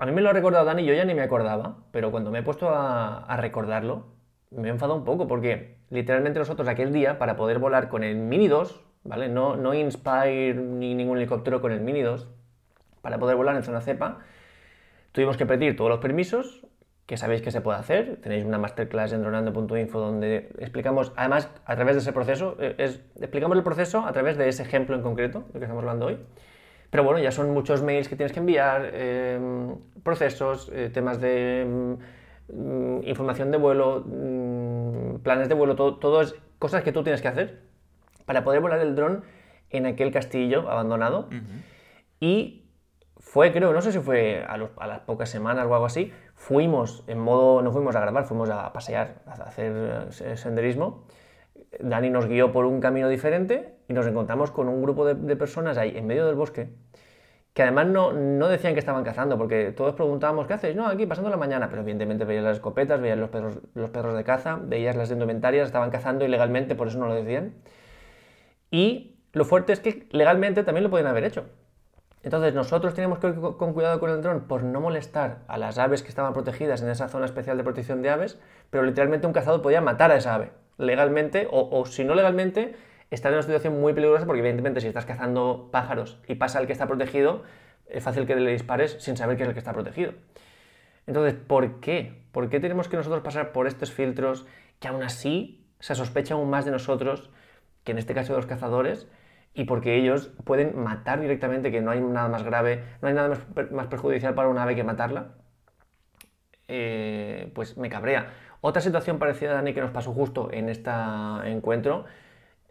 a 0.00 0.06
mí 0.06 0.12
me 0.12 0.22
lo 0.22 0.30
ha 0.30 0.32
recordado 0.32 0.64
Dani, 0.64 0.86
yo 0.86 0.94
ya 0.94 1.04
ni 1.04 1.12
me 1.12 1.22
acordaba, 1.22 1.76
pero 1.90 2.10
cuando 2.10 2.30
me 2.30 2.38
he 2.38 2.42
puesto 2.42 2.70
a, 2.70 3.36
recordarlo, 3.36 4.06
me 4.50 4.68
he 4.68 4.70
enfadado 4.70 4.98
un 4.98 5.04
poco, 5.04 5.28
porque 5.28 5.76
literalmente 5.90 6.38
nosotros 6.38 6.66
aquel 6.68 6.90
día, 6.90 7.18
para 7.18 7.36
poder 7.36 7.58
volar 7.58 7.90
con 7.90 8.02
el 8.02 8.16
Mini 8.16 8.48
2, 8.48 8.80
¿vale? 9.04 9.28
No, 9.28 9.56
no 9.56 9.74
Inspire 9.74 10.54
ni 10.54 10.94
ningún 10.94 11.18
helicóptero 11.18 11.60
con 11.60 11.72
el 11.72 11.82
Mini 11.82 12.00
2, 12.00 12.30
para 13.02 13.18
poder 13.18 13.36
volar 13.36 13.56
en 13.56 13.62
zona 13.62 13.80
cepa, 13.80 14.20
tuvimos 15.12 15.36
que 15.36 15.44
pedir 15.44 15.76
todos 15.76 15.90
los 15.90 16.00
permisos, 16.00 16.66
que 17.06 17.16
sabéis 17.16 17.42
que 17.42 17.50
se 17.50 17.60
puede 17.60 17.78
hacer. 17.78 18.16
Tenéis 18.22 18.44
una 18.44 18.58
masterclass 18.58 19.12
en 19.12 19.22
dronando.info 19.22 20.00
donde 20.00 20.50
explicamos, 20.58 21.12
además, 21.16 21.50
a 21.66 21.74
través 21.74 21.96
de 21.96 22.00
ese 22.00 22.12
proceso, 22.12 22.56
eh, 22.58 22.74
es, 22.78 23.00
explicamos 23.20 23.56
el 23.56 23.62
proceso 23.62 24.06
a 24.06 24.12
través 24.12 24.38
de 24.38 24.48
ese 24.48 24.62
ejemplo 24.62 24.96
en 24.96 25.02
concreto, 25.02 25.40
del 25.52 25.60
que 25.60 25.64
estamos 25.64 25.82
hablando 25.82 26.06
hoy. 26.06 26.18
Pero 26.90 27.04
bueno, 27.04 27.18
ya 27.20 27.30
son 27.30 27.50
muchos 27.50 27.82
mails 27.82 28.08
que 28.08 28.16
tienes 28.16 28.32
que 28.32 28.40
enviar, 28.40 28.90
em, 28.94 29.76
procesos, 30.02 30.70
eh, 30.74 30.90
temas 30.92 31.20
de 31.20 31.66
mm, 32.48 33.02
información 33.04 33.50
de 33.50 33.56
vuelo, 33.56 34.04
mm, 34.06 35.16
planes 35.22 35.48
de 35.48 35.54
vuelo, 35.54 35.74
todo, 35.74 35.96
todo, 35.96 36.20
es 36.20 36.34
cosas 36.58 36.82
que 36.82 36.92
tú 36.92 37.02
tienes 37.02 37.22
que 37.22 37.28
hacer 37.28 37.60
para 38.26 38.44
poder 38.44 38.60
volar 38.60 38.80
el 38.80 38.94
dron 38.94 39.24
en 39.70 39.86
aquel 39.86 40.12
castillo 40.12 40.70
abandonado. 40.70 41.28
Y 42.20 42.61
fue, 43.32 43.50
creo, 43.50 43.72
no 43.72 43.80
sé 43.80 43.92
si 43.92 43.98
fue 43.98 44.44
a, 44.46 44.58
las 44.58 45.00
pocas 45.06 45.30
semanas 45.30 45.66
o 45.66 45.72
algo 45.72 45.86
así, 45.86 46.12
fuimos 46.34 47.02
en 47.06 47.18
modo, 47.18 47.62
no 47.62 47.72
fuimos 47.72 47.96
a 47.96 48.00
grabar, 48.00 48.26
fuimos 48.26 48.50
a 48.50 48.70
pasear, 48.74 49.22
a 49.24 49.32
hacer 49.44 50.10
eh, 50.20 50.36
senderismo. 50.36 51.06
Dani 51.80 52.10
nos 52.10 52.26
guió 52.26 52.52
por 52.52 52.66
un 52.66 52.78
camino 52.78 53.08
diferente 53.08 53.78
y 53.88 53.94
nos 53.94 54.06
encontramos 54.06 54.50
con 54.50 54.68
un 54.68 54.82
grupo 54.82 55.06
de, 55.06 55.34
personas 55.36 55.78
ahí 55.78 55.96
en 55.96 56.06
medio 56.06 56.26
del 56.26 56.34
bosque 56.34 56.74
que 57.54 57.62
además 57.62 57.86
no, 57.86 58.12
no, 58.12 58.48
decían 58.48 58.74
que 58.74 58.80
estaban 58.80 59.02
cazando, 59.02 59.38
porque 59.38 59.72
todos 59.72 59.94
preguntábamos, 59.94 60.46
¿qué 60.46 60.52
hacéis? 60.52 60.76
No, 60.76 60.86
aquí 60.86 61.06
pasando 61.06 61.30
la 61.30 61.38
mañana, 61.38 61.70
pero 61.70 61.80
evidentemente 61.80 62.26
veías 62.26 62.44
las 62.44 62.56
escopetas, 62.56 63.00
veías 63.00 63.18
los 63.18 63.30
perros, 63.30 63.60
los 63.72 63.88
perros 63.88 64.14
de 64.14 64.24
caza, 64.24 64.58
veías 64.62 64.94
las 64.94 65.10
indumentarias, 65.10 65.68
estaban 65.68 65.90
cazando 65.90 66.26
ilegalmente, 66.26 66.74
por 66.74 66.88
eso 66.88 66.98
no 66.98 67.08
lo 67.08 67.14
decían. 67.14 67.54
Y 68.70 69.16
lo 69.32 69.46
fuerte 69.46 69.72
es 69.72 69.80
que 69.80 70.06
legalmente 70.10 70.64
también 70.64 70.84
lo 70.84 70.90
pueden 70.90 71.06
haber 71.06 71.24
hecho. 71.24 71.46
Entonces 72.22 72.54
nosotros 72.54 72.94
teníamos 72.94 73.18
que 73.18 73.28
ir 73.28 73.34
con 73.34 73.72
cuidado 73.72 73.98
con 73.98 74.10
el 74.10 74.22
dron 74.22 74.42
por 74.42 74.62
no 74.62 74.80
molestar 74.80 75.40
a 75.48 75.58
las 75.58 75.78
aves 75.78 76.02
que 76.02 76.08
estaban 76.08 76.32
protegidas 76.32 76.80
en 76.82 76.88
esa 76.88 77.08
zona 77.08 77.24
especial 77.24 77.56
de 77.56 77.64
protección 77.64 78.00
de 78.00 78.10
aves, 78.10 78.38
pero 78.70 78.84
literalmente 78.84 79.26
un 79.26 79.32
cazador 79.32 79.60
podía 79.60 79.80
matar 79.80 80.12
a 80.12 80.16
esa 80.16 80.34
ave, 80.34 80.52
legalmente 80.78 81.48
o, 81.50 81.84
si 81.84 82.04
no 82.04 82.14
legalmente, 82.14 82.76
estar 83.10 83.32
en 83.32 83.38
una 83.38 83.42
situación 83.42 83.80
muy 83.80 83.92
peligrosa 83.92 84.24
porque 84.24 84.40
evidentemente 84.40 84.80
si 84.80 84.86
estás 84.86 85.04
cazando 85.04 85.68
pájaros 85.72 86.20
y 86.28 86.36
pasa 86.36 86.60
el 86.60 86.66
que 86.66 86.72
está 86.72 86.86
protegido, 86.86 87.42
es 87.88 88.04
fácil 88.04 88.26
que 88.26 88.36
le 88.36 88.52
dispares 88.52 88.96
sin 89.00 89.16
saber 89.16 89.36
que 89.36 89.42
es 89.42 89.48
el 89.48 89.54
que 89.54 89.58
está 89.58 89.72
protegido. 89.72 90.12
Entonces, 91.08 91.34
¿por 91.34 91.80
qué? 91.80 92.22
¿Por 92.30 92.48
qué 92.48 92.60
tenemos 92.60 92.88
que 92.88 92.96
nosotros 92.96 93.22
pasar 93.22 93.52
por 93.52 93.66
estos 93.66 93.90
filtros 93.90 94.46
que 94.78 94.86
aún 94.86 95.02
así 95.02 95.66
se 95.80 95.96
sospecha 95.96 96.34
aún 96.34 96.48
más 96.48 96.64
de 96.64 96.70
nosotros, 96.70 97.30
que 97.82 97.90
en 97.90 97.98
este 97.98 98.14
caso 98.14 98.32
de 98.32 98.38
los 98.38 98.46
cazadores, 98.46 99.08
y 99.54 99.64
porque 99.64 99.96
ellos 99.96 100.30
pueden 100.44 100.82
matar 100.82 101.20
directamente, 101.20 101.70
que 101.70 101.80
no 101.80 101.90
hay 101.90 102.00
nada 102.00 102.28
más 102.28 102.42
grave, 102.42 102.84
no 103.02 103.08
hay 103.08 103.14
nada 103.14 103.38
más, 103.70 103.86
perjudicial 103.86 104.34
para 104.34 104.48
un 104.48 104.58
ave 104.58 104.74
que 104.74 104.84
matarla, 104.84 105.34
eh, 106.68 107.50
pues 107.54 107.76
me 107.76 107.88
cabrea. 107.88 108.32
Otra 108.60 108.80
situación 108.80 109.18
parecida, 109.18 109.52
Dani, 109.54 109.74
que 109.74 109.80
nos 109.80 109.90
pasó 109.90 110.12
justo 110.12 110.48
en 110.52 110.68
este 110.68 110.90
encuentro 111.44 112.04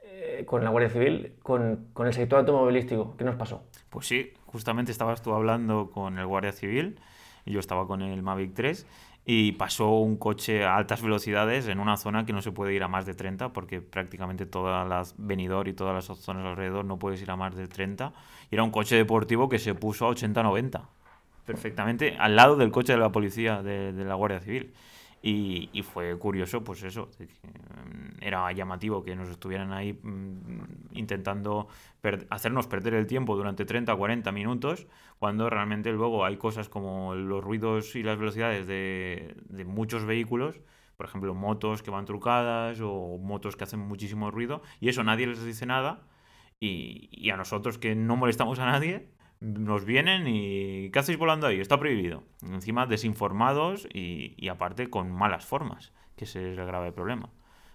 eh, 0.04 0.44
con 0.46 0.64
la 0.64 0.70
Guardia 0.70 0.90
Civil, 0.90 1.34
con, 1.44 1.90
con, 1.94 2.08
el 2.08 2.14
sector 2.14 2.40
automovilístico, 2.40 3.16
¿qué 3.18 3.26
nos 3.26 3.36
pasó? 3.36 3.64
Pues 3.90 4.08
sí, 4.08 4.34
justamente 4.46 4.92
estabas 4.92 5.22
tú 5.22 5.34
hablando 5.34 5.92
con 5.92 6.18
el 6.18 6.26
Guardia 6.26 6.52
Civil 6.52 7.00
y 7.46 7.52
yo 7.52 7.60
estaba 7.60 7.88
con 7.88 8.02
el 8.02 8.24
Mavic 8.24 8.54
3 8.54 8.88
y 9.26 9.52
pasó 9.54 9.90
un 9.92 10.18
coche 10.18 10.64
a 10.64 10.76
altas 10.76 11.02
velocidades 11.02 11.68
en 11.68 11.80
una 11.80 11.98
zona 11.98 12.26
que 12.26 12.34
no 12.34 12.42
se 12.42 12.52
puede 12.52 12.74
ir 12.74 12.84
a 12.84 12.88
más 12.88 13.06
de 13.06 13.14
30 13.14 13.54
porque 13.54 13.82
prácticamente 13.82 14.46
todas 14.46 14.88
las 14.88 15.16
venidor 15.18 15.68
y 15.68 15.74
todas 15.74 15.94
las 15.94 16.18
zonas 16.18 16.46
alrededor 16.46 16.86
no 16.86 16.98
puedes 16.98 17.22
ir 17.22 17.30
a 17.30 17.36
más 17.36 17.56
de 17.56 17.68
30 17.68 18.14
y 18.50 18.56
era 18.56 18.64
un 18.64 18.72
coche 18.72 18.96
deportivo 18.96 19.48
que 19.48 19.60
se 19.60 19.76
puso 19.76 20.08
a 20.08 20.12
80-90 20.12 20.82
perfectamente 21.46 22.16
al 22.18 22.36
lado 22.36 22.56
del 22.56 22.72
coche 22.72 22.94
de 22.94 23.00
la 23.00 23.12
policía 23.12 23.62
de, 23.62 23.94
de 23.94 24.06
la 24.06 24.16
Guardia 24.16 24.40
Civil 24.40 24.74
y, 25.24 25.84
fue 25.84 26.18
curioso, 26.18 26.64
pues 26.64 26.82
eso, 26.84 27.10
mm, 27.20 28.24
era 28.24 28.52
llamativo 28.54 29.04
que 29.04 29.16
nos 29.16 29.30
estuvieran 29.30 29.72
ahí 29.72 29.94
mm, 29.94 30.94
intentando 30.94 31.68
hacernos 32.30 32.66
perder 32.68 32.96
el 32.96 33.06
tiempo 33.06 33.36
durante 33.36 33.66
30 33.66 33.94
o 33.94 33.98
40 33.98 34.32
minutos, 34.32 34.88
cuando 35.20 35.50
realmente 35.50 35.92
luego 35.92 36.26
hay 36.26 36.38
cosas 36.38 36.70
como 36.70 37.14
los 37.14 37.44
ruidos 37.44 37.96
y 37.96 38.02
las 38.02 38.18
velocidades 38.18 38.66
de, 38.66 39.36
muchos 39.66 40.06
vehículos, 40.06 40.60
por 40.98 41.06
ejemplo, 41.06 41.36
motos 41.36 41.84
que 41.84 41.92
van 41.92 42.06
trucadas 42.06 42.80
o 42.82 43.18
motos 43.20 43.56
que 43.56 43.64
hacen 43.64 43.80
muchísimo 43.80 44.32
ruido, 44.32 44.64
y 44.80 44.90
eso 44.90 45.04
nadie 45.04 45.28
les 45.28 45.44
dice 45.44 45.68
nada, 45.68 46.02
y, 46.60 47.10
y 47.12 47.30
a 47.30 47.38
nosotros 47.38 47.78
que 47.78 47.96
no 47.96 48.16
molestamos 48.16 48.58
a 48.60 48.66
nadie, 48.66 49.08
nos 49.42 49.86
vienen 49.86 50.28
y 50.28 50.92
¿qué 50.92 51.00
hacéis 51.00 51.18
volando 51.18 51.48
ahí? 51.48 51.60
Está 51.60 51.80
prohibido. 51.80 52.24
Encima 52.48 52.86
desinformados 52.86 53.88
y, 53.92 54.48
aparte 54.48 54.90
con 54.90 55.12
malas 55.12 55.46
formas, 55.46 55.92
que 56.16 56.26
ese 56.26 56.54
es 56.54 56.58
el 56.58 56.66
grave 56.66 56.92
problema. 56.92 57.30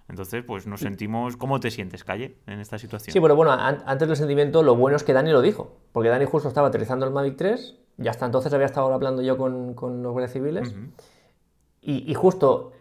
Entonces, 0.08 0.44
pues 0.44 0.68
nos 0.68 0.80
sentimos... 0.80 1.36
¿Cómo 1.36 1.58
te 1.58 1.72
sientes, 1.72 2.04
Calle, 2.04 2.38
en 2.46 2.60
esta 2.60 2.78
situación? 2.78 3.12
Sí, 3.12 3.20
pero 3.20 3.34
bueno, 3.34 3.50
antes 3.50 4.06
del 4.06 4.16
sentimiento, 4.16 4.62
lo 4.62 4.76
bueno 4.76 4.96
es 4.96 5.02
que 5.02 5.12
Dani 5.12 5.32
lo 5.32 5.42
dijo. 5.42 5.78
Porque 5.90 6.08
Dani 6.08 6.24
justo 6.24 6.48
estaba 6.48 6.68
aterrizando 6.68 7.04
el 7.04 7.12
Mavic 7.12 7.36
3, 7.36 7.76
ya 7.96 8.12
hasta 8.12 8.24
entonces 8.24 8.52
había 8.52 8.66
estado 8.66 8.92
hablando 8.94 9.20
yo 9.22 9.36
con, 9.36 9.74
los 9.74 10.12
guardias 10.12 10.32
civiles, 10.32 10.72
y, 11.80 12.14
justo 12.14 12.72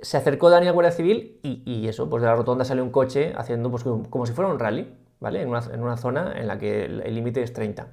se 0.00 0.16
acercó 0.16 0.48
Dani 0.48 0.68
a 0.68 0.72
Guardia 0.72 0.92
Civil 0.92 1.38
y, 1.42 1.86
eso, 1.86 2.08
pues 2.08 2.22
de 2.22 2.28
la 2.28 2.34
rotonda 2.34 2.64
salió 2.64 2.82
un 2.82 2.90
coche 2.90 3.34
haciendo 3.36 3.70
pues 3.70 3.84
como, 3.84 4.24
si 4.24 4.32
fuera 4.32 4.50
un 4.50 4.58
rally, 4.58 4.94
¿vale? 5.18 5.42
En 5.42 5.48
una, 5.48 5.60
en 5.72 5.82
una 5.82 5.98
zona 5.98 6.32
en 6.38 6.46
la 6.46 6.58
que 6.58 6.86
el 6.86 7.14
límite 7.14 7.42
es 7.42 7.52
30. 7.52 7.88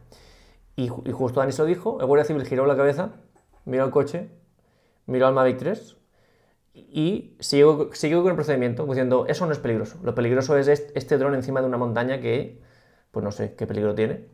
Y, 0.78 0.90
justo 0.90 1.40
Dani 1.40 1.52
se 1.52 1.64
lo 1.64 1.68
dijo, 1.68 2.00
el 2.00 2.06
Guardia 2.06 2.24
Civil 2.24 2.46
giró 2.46 2.68
la 2.68 2.78
cabeza, 2.78 3.10
miró 3.66 3.84
al 3.84 3.90
coche, 3.90 4.30
miró 5.08 5.26
al 5.26 5.34
Mavic 5.34 5.58
3 5.58 5.98
y 6.76 7.36
siguió, 7.40 7.90
siguió 7.94 8.22
con 8.22 8.30
el 8.30 8.36
procedimiento, 8.36 8.86
diciendo, 8.86 9.26
eso 9.28 9.48
no 9.48 9.54
es 9.54 9.58
peligroso. 9.58 9.98
Lo 10.04 10.14
peligroso 10.14 10.56
es 10.56 10.68
este, 10.68 11.18
dron 11.18 11.34
encima 11.34 11.62
de 11.62 11.68
una 11.68 11.78
montaña 11.78 12.22
que 12.22 12.62
pues 13.10 13.24
no 13.24 13.32
sé 13.32 13.56
qué 13.56 13.66
peligro 13.66 13.96
tiene. 13.96 14.26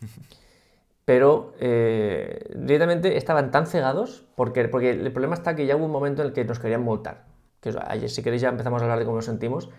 Pero 1.04 1.52
eh, 1.60 2.52
directamente 2.56 3.16
estaban 3.16 3.52
tan 3.52 3.68
cegados 3.68 4.26
porque, 4.34 4.66
porque 4.66 4.90
el 4.90 5.12
problema 5.12 5.34
está 5.34 5.54
que 5.54 5.64
ya 5.64 5.76
hubo 5.76 5.84
un 5.84 5.92
momento 5.92 6.22
en 6.22 6.28
el 6.28 6.34
que 6.34 6.44
nos 6.44 6.58
querían 6.58 6.82
multar. 6.82 7.26
Que 7.60 7.72
ayer, 7.86 8.10
si 8.10 8.24
queréis, 8.24 8.42
ya 8.42 8.48
empezamos 8.48 8.82
a 8.82 8.86
hablar 8.86 8.98
de 8.98 9.04
cómo 9.04 9.18
nos 9.18 9.26
sentimos. 9.26 9.70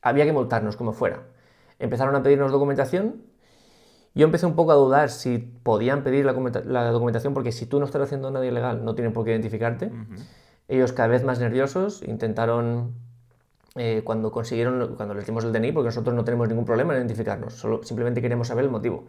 Había 0.00 0.24
que 0.24 0.32
multarnos 0.32 0.76
como 0.76 0.94
fuera. 0.94 1.24
Empezaron 1.78 2.14
a 2.16 2.22
pedirnos 2.22 2.50
documentación. 2.50 3.29
Yo 4.20 4.26
empecé 4.26 4.44
un 4.44 4.54
poco 4.54 4.72
a 4.72 4.74
dudar 4.74 5.08
si 5.08 5.38
podían 5.38 6.04
pedir 6.04 6.26
la, 6.26 6.90
documentación 6.90 7.32
porque 7.32 7.52
si 7.52 7.64
tú 7.64 7.78
no 7.78 7.86
estás 7.86 8.02
haciendo 8.02 8.30
nada 8.30 8.44
ilegal 8.44 8.84
no 8.84 8.94
tienen 8.94 9.14
por 9.14 9.24
qué 9.24 9.30
identificarte. 9.30 9.90
Ellos 10.68 10.92
cada 10.92 11.08
vez 11.08 11.24
más 11.24 11.40
nerviosos 11.40 12.02
intentaron 12.02 12.92
eh, 13.76 14.02
cuando 14.04 14.30
consiguieron, 14.30 14.94
cuando 14.96 15.14
les 15.14 15.24
dimos 15.24 15.42
el 15.46 15.54
DNI, 15.54 15.72
porque 15.72 15.86
nosotros 15.86 16.14
no 16.14 16.22
tenemos 16.22 16.50
ningún 16.50 16.66
problema 16.66 16.92
en 16.92 16.98
identificarnos, 16.98 17.54
solo 17.54 17.82
simplemente 17.82 18.20
queremos 18.20 18.48
saber 18.48 18.66
el 18.66 18.70
motivo. 18.70 19.06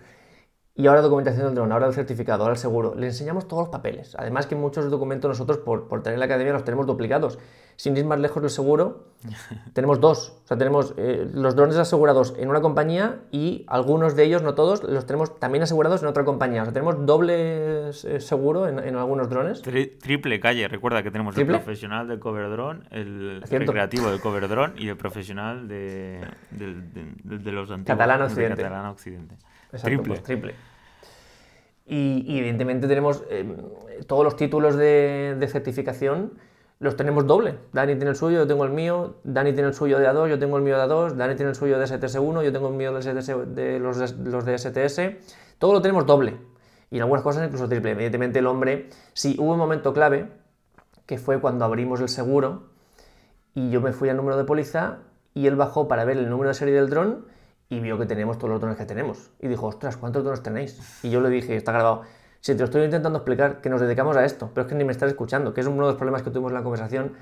Y 0.76 0.88
ahora 0.88 1.02
documentación 1.02 1.46
del 1.48 1.56
dron, 1.56 1.74
ahora 1.74 1.88
el 1.88 1.94
certificado, 1.94 2.44
ahora 2.44 2.54
el 2.54 2.60
seguro. 2.60 2.96
Le 2.96 3.08
enseñamos 3.08 3.50
todos 3.50 3.64
los 3.64 3.70
papeles. 3.70 4.16
Además 4.18 4.48
que 4.48 4.56
muchos 4.56 4.90
documentos 4.90 5.28
nosotros 5.28 5.58
por, 5.58 5.90
por 5.90 6.04
tener 6.04 6.20
la 6.20 6.26
academia 6.26 6.54
los 6.54 6.64
tenemos 6.64 6.88
duplicados. 6.88 7.38
Sin 7.82 7.98
ir 7.98 8.06
más 8.06 8.20
lejos 8.20 8.44
del 8.44 8.52
seguro, 8.52 9.08
tenemos 9.74 10.00
dos. 10.00 10.40
O 10.44 10.48
sea, 10.48 10.56
tenemos 10.56 10.94
eh, 10.98 11.28
los 11.34 11.56
drones 11.56 11.78
asegurados 11.78 12.36
en 12.38 12.48
una 12.48 12.62
compañía 12.62 13.22
y 13.32 13.66
algunos 13.68 14.16
de 14.16 14.24
ellos, 14.26 14.44
no 14.44 14.54
todos, 14.54 14.84
los 14.84 15.08
tenemos 15.08 15.40
también 15.40 15.64
asegurados 15.64 16.04
en 16.04 16.08
otra 16.08 16.24
compañía. 16.24 16.62
O 16.62 16.66
sea, 16.66 16.76
tenemos 16.76 17.08
doble 17.08 17.90
eh, 17.90 18.20
seguro 18.20 18.68
en, 18.68 18.78
en, 18.78 18.96
algunos 18.98 19.32
drones. 19.32 19.64
triple 19.64 20.40
calle. 20.40 20.68
Recuerda 20.68 21.02
que 21.02 21.10
tenemos 21.10 21.36
el 21.36 21.48
profesional 21.48 22.08
del 22.08 22.20
cover 22.20 22.52
drone, 22.52 22.82
el 22.92 23.42
recreativo 23.42 24.12
del 24.12 24.22
cover 24.22 24.48
drone 24.48 24.74
y 24.78 24.88
el 24.88 24.96
profesional 24.96 25.68
de, 25.68 26.22
de, 26.52 27.52
los 27.52 27.72
antiguos. 27.72 27.98
Catalán 27.98 28.22
Occidente. 28.22 28.62
Catalán 28.62 28.86
Occidente. 28.86 29.38
triple. 29.82 30.08
Pues 30.08 30.22
triple. 30.22 30.54
Y, 31.88 32.38
evidentemente 32.38 32.88
tenemos 32.88 33.24
eh, 33.32 33.44
todos 34.08 34.24
los 34.24 34.36
títulos 34.36 34.78
de, 34.78 35.48
certificación, 35.52 36.34
los 36.82 36.96
tenemos 36.96 37.28
doble. 37.28 37.60
Dani 37.74 37.94
tiene 37.96 38.10
el 38.10 38.16
suyo, 38.16 38.40
yo 38.40 38.48
tengo 38.48 38.66
el 38.66 38.72
mío, 38.72 39.18
Dani 39.24 39.54
tiene 39.54 39.70
el 39.70 39.76
suyo 39.76 40.00
de 40.00 40.10
A2, 40.10 40.30
yo 40.30 40.40
tengo 40.40 40.58
el 40.58 40.64
mío 40.64 40.78
de 40.80 40.84
A2, 40.86 41.14
Dani 41.14 41.36
tiene 41.36 41.52
el 41.52 41.56
suyo 41.56 41.78
de 41.78 41.86
STS1, 41.86 42.44
yo 42.44 42.52
tengo 42.52 42.70
el 42.70 42.74
mío 42.74 42.92
de, 42.92 43.80
los, 43.80 44.18
los 44.18 44.46
de 44.46 44.58
STS. 44.58 45.00
Todo 45.60 45.74
lo 45.74 45.82
tenemos 45.84 46.08
doble. 46.08 46.40
Y 46.90 46.96
en 46.96 47.04
algunas 47.04 47.24
cosas 47.24 47.46
incluso 47.46 47.70
triple. 47.70 47.92
Evidentemente 47.92 48.40
el 48.40 48.48
hombre, 48.48 48.90
sí, 49.14 49.36
hubo 49.38 49.52
un 49.52 49.60
momento 49.60 49.94
clave, 49.94 50.32
que 51.06 51.20
fue 51.20 51.40
cuando 51.40 51.66
abrimos 51.66 52.02
el 52.02 52.10
seguro 52.10 52.72
y 53.54 53.70
yo 53.70 53.80
me 53.80 53.94
fui 53.94 54.10
al 54.10 54.18
número 54.18 54.36
de 54.36 54.44
póliza 54.44 54.98
y 55.36 55.46
él 55.46 55.56
bajó 55.56 55.88
para 55.88 56.04
ver 56.04 56.18
el 56.18 56.32
número 56.32 56.48
de 56.48 56.56
serie 56.56 56.74
del 56.74 56.90
dron 56.90 57.28
y 57.70 57.80
vio 57.80 58.00
que 58.00 58.08
tenemos 58.08 58.40
todos 58.40 58.50
los 58.50 58.60
drones 58.60 58.80
que 58.80 58.86
tenemos. 58.86 59.30
Y 59.40 59.50
dijo, 59.50 59.68
ostras, 59.68 59.98
¿cuántos 59.98 60.24
drones 60.24 60.42
tenéis? 60.42 61.04
Y 61.04 61.12
yo 61.12 61.22
le 61.22 61.30
dije, 61.30 61.56
está 61.56 61.74
grabado, 61.74 62.02
si 62.42 62.54
te 62.54 62.60
lo 62.60 62.66
estoy 62.66 62.84
intentando 62.84 63.20
explicar, 63.20 63.62
que 63.62 63.70
nos 63.70 63.80
dedicamos 63.80 64.18
a 64.18 64.26
esto, 64.26 64.50
pero 64.54 64.66
es 64.66 64.68
que 64.68 64.76
ni 64.76 64.84
me 64.84 64.92
estás 64.92 65.10
escuchando, 65.10 65.54
que 65.54 65.62
es 65.62 65.68
uno 65.68 65.84
de 65.84 65.92
los 65.92 65.96
problemas 65.96 66.24
que 66.24 66.32
tuvimos 66.32 66.52
en 66.52 66.56
la 66.56 66.64
conversación. 66.64 67.14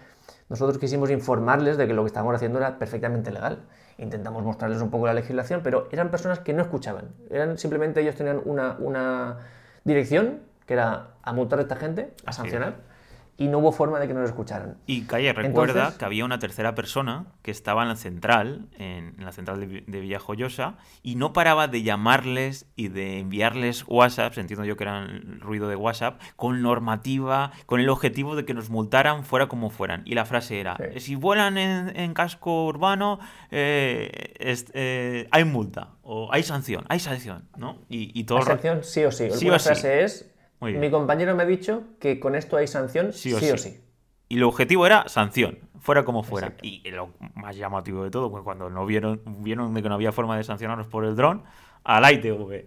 Nosotros 0.48 0.78
quisimos 0.78 1.12
informarles 1.12 1.78
de 1.78 1.88
que 1.88 1.94
lo 1.94 2.04
que 2.04 2.08
estábamos 2.08 2.36
haciendo 2.36 2.58
era 2.58 2.80
perfectamente 2.80 3.30
legal. 3.30 3.60
Intentamos 3.98 4.44
mostrarles 4.44 4.82
un 4.82 4.90
poco 4.90 5.08
la 5.08 5.14
legislación, 5.14 5.62
pero 5.62 5.90
eran 5.92 6.10
personas 6.10 6.40
que 6.40 6.54
no 6.54 6.62
escuchaban. 6.62 7.10
Eran 7.30 7.58
simplemente 7.58 8.02
ellos 8.02 8.16
tenían 8.16 8.42
una, 8.46 8.78
una 8.80 9.38
dirección, 9.84 10.40
que 10.66 10.74
era 10.74 11.10
a 11.22 11.34
multar 11.34 11.60
a 11.60 11.64
esta 11.64 11.76
gente, 11.76 12.14
a 12.26 12.32
sancionar 12.32 12.89
y 13.40 13.48
no 13.48 13.60
hubo 13.60 13.72
forma 13.72 14.00
de 14.00 14.08
que 14.08 14.14
nos 14.14 14.26
escucharan. 14.26 14.78
Y 14.86 15.04
Calle, 15.04 15.32
recuerda 15.32 15.98
que 15.98 16.04
había 16.04 16.26
una 16.26 16.40
tercera 16.40 16.76
persona 16.76 17.28
que 17.42 17.52
estaba 17.52 17.84
en 17.84 17.88
la 17.88 17.96
central, 17.96 18.68
en, 18.78 19.16
la 19.18 19.32
central 19.32 19.62
de, 19.62 19.84
de, 19.88 20.00
Villajoyosa, 20.02 20.76
y 21.04 21.16
no 21.16 21.32
paraba 21.32 21.70
de 21.70 21.82
llamarles 21.82 22.66
y 22.76 22.90
de 22.90 23.20
enviarles 23.20 23.86
WhatsApp, 23.88 24.38
entiendo 24.38 24.66
yo 24.66 24.76
que 24.76 24.84
era 24.84 25.06
el 25.06 25.40
ruido 25.40 25.70
de 25.70 25.78
WhatsApp, 25.78 26.20
con 26.36 26.62
normativa, 26.62 27.54
con 27.66 27.80
el 27.80 27.88
objetivo 27.88 28.36
de 28.36 28.44
que 28.44 28.54
nos 28.54 28.70
multaran 28.70 29.24
fuera 29.24 29.48
como 29.48 29.70
fueran. 29.70 30.02
Y 30.06 30.16
la 30.16 30.26
frase 30.26 30.60
era, 30.60 30.78
si 30.98 31.16
vuelan 31.16 31.58
en, 31.58 32.14
casco 32.14 32.66
urbano, 32.66 33.20
eh, 33.52 34.34
eh, 34.74 35.28
hay 35.32 35.44
multa, 35.46 35.92
o 36.02 36.28
hay 36.34 36.44
sanción, 36.44 36.84
hay 36.90 37.00
sanción, 37.00 37.48
¿no? 37.56 37.78
Y, 37.88 38.24
todo... 38.26 38.40
Hay 38.40 38.46
sanción 38.46 38.84
sí 38.84 39.06
o 39.06 39.12
sí. 39.14 39.30
La 39.48 39.60
frase 39.60 40.04
es 40.04 40.29
mi 40.62 40.90
compañero 40.90 41.36
me 41.36 41.44
ha 41.44 41.46
dicho 41.46 41.84
que 42.00 42.20
con 42.20 42.36
esto 42.36 42.58
hay 42.58 42.68
sanción 42.68 43.14
sí 43.14 43.34
o 43.34 43.40
sí. 43.58 43.80
Y 44.32 44.38
el 44.38 44.44
objetivo 44.44 44.86
era 44.86 45.10
sanción, 45.10 45.58
fuera 45.80 46.06
como 46.06 46.22
fuera. 46.22 46.54
Y 46.62 46.88
lo 46.92 47.10
más 47.34 47.56
llamativo 47.56 48.04
de 48.04 48.12
todo, 48.12 48.30
pues 48.30 48.44
cuando 48.44 48.70
no 48.70 48.86
vieron, 48.86 49.22
vieron 49.40 49.74
de 49.74 49.82
que 49.82 49.90
no 49.90 49.96
había 49.96 50.12
forma 50.12 50.38
de 50.38 50.44
sancionarnos 50.44 50.86
por 50.86 51.04
el 51.04 51.16
dron, 51.16 51.44
al 51.84 52.14
ITV. 52.14 52.66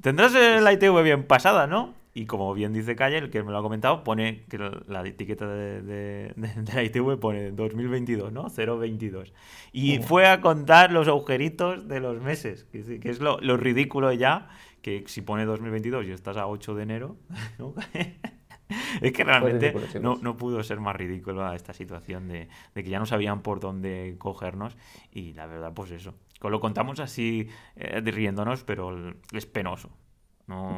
Tendrás 0.00 0.32
la 0.32 0.72
ITV 0.72 1.02
bien 1.02 1.26
pasada, 1.26 1.66
¿no? 1.66 1.94
Y 2.12 2.26
como 2.26 2.52
bien 2.54 2.72
dice 2.72 2.96
Calle, 2.96 3.18
el 3.18 3.30
que 3.30 3.42
me 3.42 3.50
lo 3.52 3.58
ha 3.58 3.62
comentado, 3.62 4.04
pone 4.04 4.44
que 4.48 4.58
la 4.58 5.06
etiqueta 5.06 5.46
de, 5.46 6.32
la 6.74 6.82
ITV 6.82 7.18
pone 7.18 7.50
2022, 7.52 8.32
¿no? 8.32 8.48
022. 8.48 9.32
Y 9.72 9.98
fue 9.98 10.26
a 10.28 10.40
contar 10.40 10.92
los 10.92 11.08
agujeritos 11.08 11.88
de 11.88 12.00
los 12.00 12.20
meses, 12.20 12.64
que, 12.72 13.00
es 13.02 13.20
lo, 13.20 13.40
lo 13.40 13.56
ridículo 13.56 14.12
ya 14.12 14.48
que 14.82 15.04
si 15.06 15.22
pone 15.22 15.44
2022 15.44 16.06
y 16.06 16.12
estás 16.12 16.36
a 16.36 16.46
8 16.46 16.74
de 16.74 16.82
enero, 16.82 17.16
es 19.02 19.12
que 19.12 19.24
realmente 19.24 19.74
no, 20.00 20.18
no, 20.22 20.36
pudo 20.36 20.62
ser 20.62 20.80
más 20.80 20.96
ridículo 20.96 21.52
esta 21.52 21.72
situación 21.72 22.28
de, 22.28 22.48
que 22.74 22.88
ya 22.88 22.98
no 22.98 23.06
sabían 23.06 23.42
por 23.42 23.60
dónde 23.60 24.16
cogernos 24.18 24.76
y 25.12 25.32
la 25.34 25.46
verdad 25.46 25.72
pues 25.74 25.90
eso. 25.90 26.14
Lo 26.42 26.60
contamos 26.60 27.00
así 27.00 27.48
eh, 27.76 28.00
riéndonos, 28.00 28.64
pero 28.64 29.14
es 29.32 29.46
penoso. 29.46 29.90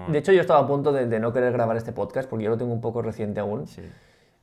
De 0.08 0.18
hecho 0.18 0.32
yo 0.32 0.42
estaba 0.42 0.60
a 0.60 0.66
punto 0.66 0.92
de, 0.92 1.18
no 1.18 1.32
querer 1.32 1.52
grabar 1.52 1.76
este 1.78 1.92
podcast 1.92 2.28
porque 2.28 2.44
yo 2.44 2.50
lo 2.50 2.58
tengo 2.58 2.72
un 2.74 2.82
poco 2.82 3.00
reciente 3.00 3.40
aún. 3.40 3.64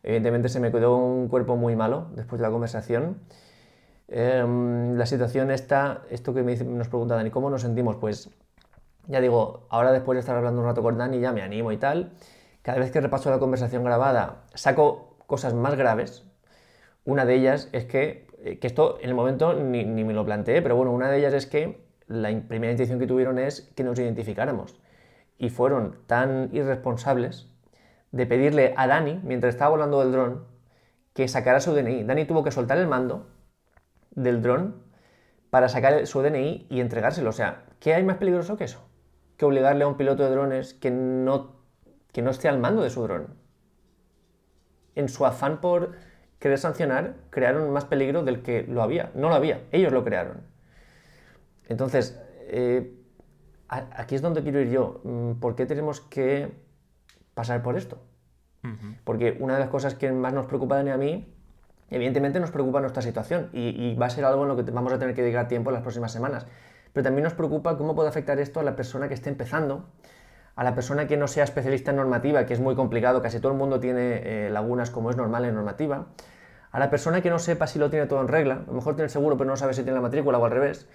Evidentemente 0.02 0.50
se 0.50 0.60
me 0.60 0.72
quedó 0.72 0.98
un 0.98 1.28
cuerpo 1.28 1.56
muy 1.56 1.76
malo 1.76 2.08
después 2.16 2.40
de 2.40 2.48
la 2.48 2.52
conversación. 2.52 3.18
Em, 4.08 4.96
la 4.96 5.06
situación 5.06 5.52
está, 5.52 6.02
esto 6.10 6.34
que 6.34 6.42
me 6.42 6.56
nos 6.56 6.88
pregunta 6.88 7.16
Dani, 7.16 7.30
¿cómo 7.30 7.52
nos 7.52 7.62
sentimos? 7.62 7.98
Pues 7.98 8.32
ya 9.10 9.22
digo, 9.22 9.66
ahora 9.70 9.92
después 9.92 10.16
de 10.16 10.20
estar 10.20 10.38
hablando 10.38 10.62
un 10.62 10.68
rato 10.68 10.84
con 10.84 10.98
Dani 10.98 11.20
ya 11.20 11.34
me 11.34 11.42
animo 11.42 11.72
y 11.72 11.78
tal. 11.78 12.12
Cada 12.62 12.78
vez 12.78 12.92
que 12.92 13.02
repaso 13.02 13.32
la 13.32 13.40
conversación 13.40 13.84
grabada 13.84 14.44
saco 14.54 15.18
cosas 15.26 15.56
más 15.56 15.76
graves. 15.76 16.26
Una 17.06 17.26
de 17.26 17.34
ellas 17.34 17.70
es 17.72 17.86
que, 17.86 18.28
eh, 18.44 18.60
que 18.60 18.68
esto 18.68 19.00
en 19.02 19.10
el 19.10 19.16
momento 19.16 19.56
ni, 19.56 19.84
me 19.84 20.14
lo 20.14 20.24
planteé, 20.26 20.62
pero 20.62 20.76
bueno, 20.76 20.92
una 20.92 21.10
de 21.10 21.18
ellas 21.18 21.34
es 21.34 21.48
que 21.48 21.88
la 22.06 22.30
primera 22.48 22.72
intención 22.72 23.00
que 23.00 23.08
tuvieron 23.08 23.40
es 23.40 23.72
que 23.76 23.84
nos 23.84 23.98
identificáramos. 23.98 24.80
Y 25.40 25.50
fueron 25.50 25.98
tan 26.06 26.50
irresponsables 26.54 27.50
de 28.12 28.28
pedirle 28.28 28.76
a 28.78 28.86
Dani, 28.86 29.20
mientras 29.24 29.56
estaba 29.56 29.72
volando 29.72 30.02
del 30.02 30.12
dron, 30.12 30.46
que 31.14 31.28
sacara 31.28 31.62
su 31.62 31.74
DNI. 31.74 32.04
Dani 32.04 32.26
tuvo 32.26 32.44
que 32.44 32.52
soltar 32.52 32.78
el 32.78 32.88
mando 32.88 33.28
del 34.12 34.44
dron 34.44 34.84
para 35.50 35.68
sacar 35.68 36.06
su 36.06 36.22
DNI 36.22 36.68
y 36.70 36.80
entregárselo. 36.80 37.30
O 37.32 37.34
sea, 37.34 37.66
¿qué 37.80 37.96
hay 37.96 38.04
más 38.04 38.18
peligroso 38.18 38.56
que 38.56 38.66
eso? 38.66 38.89
Que 39.40 39.46
obligarle 39.46 39.86
a 39.86 39.88
un 39.88 39.96
piloto 39.96 40.22
de 40.24 40.32
drones 40.32 40.74
que 40.74 40.92
no, 40.92 41.56
que 42.12 42.22
no 42.22 42.30
esté 42.30 42.50
al 42.50 42.60
mando 42.60 42.84
de 42.84 42.90
su 42.90 43.02
dron. 43.04 43.28
En 44.96 45.08
su 45.08 45.26
afán 45.26 45.62
por 45.62 45.94
querer 46.40 46.58
sancionar, 46.58 47.16
crearon 47.30 47.72
más 47.72 47.86
peligro 47.86 48.24
del 48.24 48.42
que 48.42 48.64
lo 48.64 48.84
había. 48.84 49.12
No 49.16 49.30
lo 49.30 49.36
había, 49.36 49.62
ellos 49.72 49.94
lo 49.94 50.04
crearon. 50.04 50.42
Entonces, 51.70 52.22
eh, 52.48 52.94
aquí 53.70 54.16
es 54.16 54.22
donde 54.22 54.44
quiero 54.44 54.60
ir 54.60 54.72
yo. 54.72 55.00
Mm, 55.06 55.40
¿Por 55.40 55.56
qué 55.56 55.66
tenemos 55.66 56.02
que 56.02 56.52
pasar 57.34 57.64
por 57.64 57.78
esto? 57.78 57.98
Porque 59.06 59.38
una 59.40 59.54
de 59.54 59.62
las 59.62 59.70
cosas 59.70 59.96
que 59.96 60.12
más 60.12 60.34
nos 60.34 60.48
preocupa 60.48 60.78
a 60.78 60.98
mí, 60.98 61.34
evidentemente 61.90 62.42
nos 62.42 62.52
preocupa 62.52 62.82
nuestra 62.82 63.02
situación 63.02 63.50
y, 63.54 63.70
y, 63.70 63.96
va 63.96 64.08
a 64.08 64.10
ser 64.10 64.26
algo 64.26 64.44
en 64.44 64.50
lo 64.50 64.58
que 64.58 64.70
vamos 64.70 64.92
a 64.92 65.00
tener 65.00 65.16
que 65.16 65.22
dedicar 65.22 65.48
tiempo 65.48 65.70
en 65.70 65.76
las 65.76 65.82
próximas 65.82 66.12
semanas 66.12 66.46
pero 66.94 67.04
también 67.04 67.24
nos 67.24 67.34
preocupa 67.34 67.78
cómo 67.78 67.96
puede 67.96 68.10
afectar 68.10 68.40
esto 68.40 68.60
a 68.60 68.64
la 68.64 68.76
persona 68.76 69.08
que 69.08 69.14
esté 69.14 69.30
empezando, 69.30 69.86
a 70.56 70.64
la 70.64 70.76
persona 70.76 71.08
que 71.08 71.18
no 71.18 71.28
sea 71.28 71.44
especialista 71.44 71.92
en 71.92 71.98
normativa, 71.98 72.46
que 72.46 72.54
es 72.54 72.60
muy 72.60 72.76
complicado, 72.76 73.22
casi 73.22 73.40
todo 73.40 73.52
el 73.52 73.58
mundo 73.58 73.80
tiene 73.80 74.48
eh, 74.48 74.50
lagunas 74.50 74.90
como 74.90 75.10
es 75.10 75.16
normal 75.16 75.46
en 75.46 75.56
normativa, 75.56 76.08
a 76.72 76.80
la 76.80 76.90
persona 76.90 77.22
que 77.22 77.30
no 77.30 77.40
sepa 77.40 77.66
si 77.66 77.80
lo 77.80 77.90
tiene 77.90 78.06
todo 78.06 78.22
en 78.22 78.28
regla, 78.28 78.56
a 78.56 78.68
lo 78.68 78.74
mejor 78.74 78.96
tiene 78.96 79.06
el 79.06 79.10
seguro 79.10 79.38
pero 79.38 79.50
no 79.50 79.56
sabe 79.56 79.74
si 79.74 79.84
tiene 79.84 79.96
la 79.96 80.02
matrícula 80.02 80.38
o 80.38 80.46
al 80.46 80.52
revés, 80.52 80.88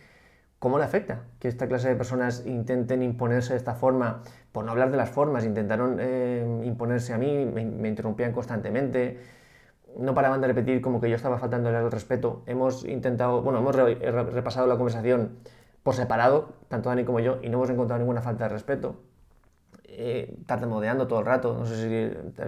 ¿cómo 0.58 0.78
le 0.78 0.84
afecta 0.84 1.22
que 1.40 1.48
esta 1.48 1.66
clase 1.66 1.88
de 1.88 1.96
personas 1.96 2.44
intenten 2.46 3.02
imponerse 3.02 3.54
de 3.54 3.58
esta 3.58 3.74
forma? 3.74 4.22
Por 4.52 4.64
no 4.64 4.72
hablar 4.72 4.90
de 4.90 4.96
las 4.96 5.10
formas, 5.10 5.44
intentaron 5.44 5.98
eh, 6.00 6.62
imponerse 6.64 7.12
a 7.12 7.18
mí, 7.18 7.44
me, 7.44 7.88
interrumpían 7.88 8.32
constantemente, 8.32 9.18
no 9.98 10.14
paraban 10.14 10.40
de 10.40 10.48
repetir 10.48 10.80
como 10.80 11.00
que 11.00 11.08
yo 11.08 11.16
estaba 11.16 11.38
faltándole 11.38 11.76
al 11.76 11.90
respeto. 11.90 12.42
Hemos 12.46 12.84
intentado, 12.84 13.42
bueno, 13.42 13.60
hemos 13.60 13.74
repasado 13.74 14.66
la 14.66 14.76
conversación 14.76 15.38
por 15.84 15.94
separado, 15.94 16.48
tanto 16.68 16.88
Dani 16.88 17.04
como 17.04 17.20
yo, 17.20 17.38
y 17.42 17.48
no 17.48 17.58
hemos 17.58 17.70
encontrado 17.70 18.00
ninguna 18.00 18.22
falta 18.22 18.44
de 18.44 18.50
respeto. 18.50 18.96
Eh, 19.84 20.36
tartamudeando 20.46 21.06
todo 21.06 21.20
el 21.20 21.26
rato, 21.26 21.54
no 21.56 21.66
sé 21.66 21.76
si 21.76 22.32
te, 22.32 22.42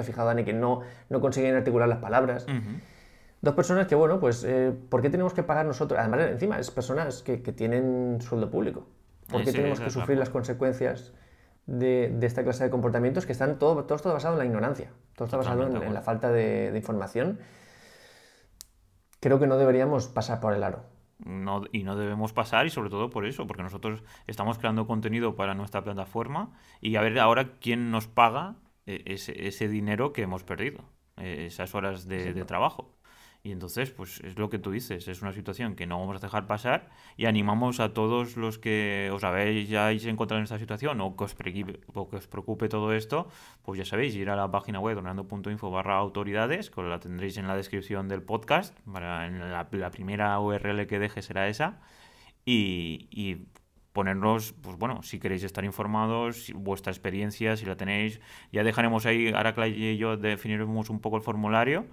has 0.00 0.06
fijado, 0.06 0.28
Dani, 0.28 0.44
que 0.44 0.54
no, 0.54 0.80
no 1.10 1.20
consiguen 1.20 1.54
articular 1.54 1.88
las 1.88 1.98
palabras. 1.98 2.46
Dos 3.42 3.54
personas 3.54 3.86
que, 3.86 3.94
bueno, 3.94 4.18
pues, 4.18 4.44
eh, 4.44 4.72
¿por 4.88 5.02
qué 5.02 5.10
tenemos 5.10 5.34
que 5.34 5.42
pagar 5.42 5.66
nosotros? 5.66 6.00
Además, 6.00 6.20
encima, 6.30 6.58
es 6.58 6.70
personas 6.70 7.22
que, 7.22 7.42
que 7.42 7.52
tienen 7.52 8.18
sueldo 8.22 8.50
público. 8.50 8.86
¿Por 9.28 9.42
qué 9.42 9.50
Ese- 9.50 9.58
tenemos 9.58 9.78
que 9.80 9.90
sufrir 9.90 10.16
las 10.16 10.30
consecuencias 10.30 11.12
de, 11.66 12.14
de 12.16 12.26
esta 12.26 12.44
clase 12.44 12.64
de 12.64 12.70
comportamientos 12.70 13.26
que 13.26 13.32
están 13.32 13.58
todo, 13.58 13.84
todo 13.84 13.96
está 13.96 14.12
basado 14.12 14.34
en 14.34 14.38
la 14.38 14.44
ignorancia, 14.46 14.90
todo 15.16 15.24
está 15.26 15.36
basado 15.36 15.64
en, 15.64 15.76
en 15.88 15.94
la 15.94 16.00
falta 16.02 16.30
de, 16.30 16.70
de 16.70 16.78
información? 16.78 17.40
Creo 19.20 19.38
que 19.38 19.46
no 19.46 19.56
deberíamos 19.58 20.08
pasar 20.08 20.40
por 20.40 20.54
el 20.54 20.62
aro. 20.62 20.84
No- 21.18 21.64
y 21.72 21.82
no 21.82 21.96
debemos 21.96 22.32
pasar 22.32 22.66
y 22.66 22.70
sobre 22.70 22.90
todo 22.90 23.10
por 23.10 23.26
eso, 23.26 23.46
porque 23.46 23.62
nosotros 23.62 24.02
estamos 24.26 24.58
creando 24.58 24.86
contenido 24.86 25.34
para 25.34 25.54
nuestra 25.54 25.82
plataforma 25.82 26.52
y 26.80 26.96
a 26.96 27.00
ver 27.02 27.18
ahora 27.18 27.58
quién 27.58 27.90
nos 27.90 28.06
paga 28.06 28.56
eh, 28.86 29.02
ese, 29.06 29.46
ese 29.48 29.68
dinero 29.68 30.12
que 30.12 30.22
hemos 30.22 30.44
perdido, 30.44 30.84
eh, 31.16 31.46
esas 31.46 31.74
horas 31.74 32.06
de, 32.06 32.34
de 32.34 32.44
trabajo. 32.44 32.95
Y 33.46 33.52
entonces, 33.52 33.92
pues 33.92 34.18
es 34.24 34.36
lo 34.36 34.50
que 34.50 34.58
tú 34.58 34.72
dices, 34.72 35.06
es 35.06 35.22
una 35.22 35.32
situación 35.32 35.76
que 35.76 35.86
no 35.86 36.00
vamos 36.00 36.16
a 36.16 36.18
dejar 36.18 36.48
pasar 36.48 36.88
y 37.16 37.26
animamos 37.26 37.78
a 37.78 37.94
todos 37.94 38.36
los 38.36 38.58
que 38.58 39.08
os 39.12 39.22
habéis 39.22 39.68
ya 39.68 39.92
encontrado 39.92 40.40
en 40.40 40.42
esta 40.42 40.58
situación 40.58 41.00
o 41.00 41.16
que 41.16 41.22
os, 41.22 41.34
preocupe, 41.36 41.78
o 41.94 42.08
que 42.10 42.16
os 42.16 42.26
preocupe 42.26 42.68
todo 42.68 42.92
esto, 42.92 43.28
pues 43.62 43.78
ya 43.78 43.84
sabéis, 43.84 44.16
ir 44.16 44.30
a 44.30 44.34
la 44.34 44.50
página 44.50 44.80
web 44.80 44.96
donando.info 44.96 45.70
barra 45.70 45.96
autoridades, 45.96 46.70
que 46.70 46.82
la 46.82 46.98
tendréis 46.98 47.36
en 47.36 47.46
la 47.46 47.54
descripción 47.54 48.08
del 48.08 48.20
podcast, 48.20 48.76
para, 48.80 49.28
en 49.28 49.38
la, 49.38 49.68
la 49.70 49.90
primera 49.92 50.40
URL 50.40 50.88
que 50.88 50.98
deje 50.98 51.22
será 51.22 51.46
esa, 51.46 51.78
y, 52.44 53.06
y 53.12 53.46
ponernos, 53.92 54.54
pues 54.54 54.76
bueno, 54.76 55.04
si 55.04 55.20
queréis 55.20 55.44
estar 55.44 55.64
informados, 55.64 56.52
vuestra 56.52 56.90
experiencia, 56.90 57.56
si 57.56 57.64
la 57.64 57.76
tenéis, 57.76 58.20
ya 58.50 58.64
dejaremos 58.64 59.06
ahí, 59.06 59.28
Aracla 59.28 59.68
y 59.68 59.96
yo 59.98 60.16
definiremos 60.16 60.90
un 60.90 60.98
poco 60.98 61.16
el 61.16 61.22
formulario 61.22 61.86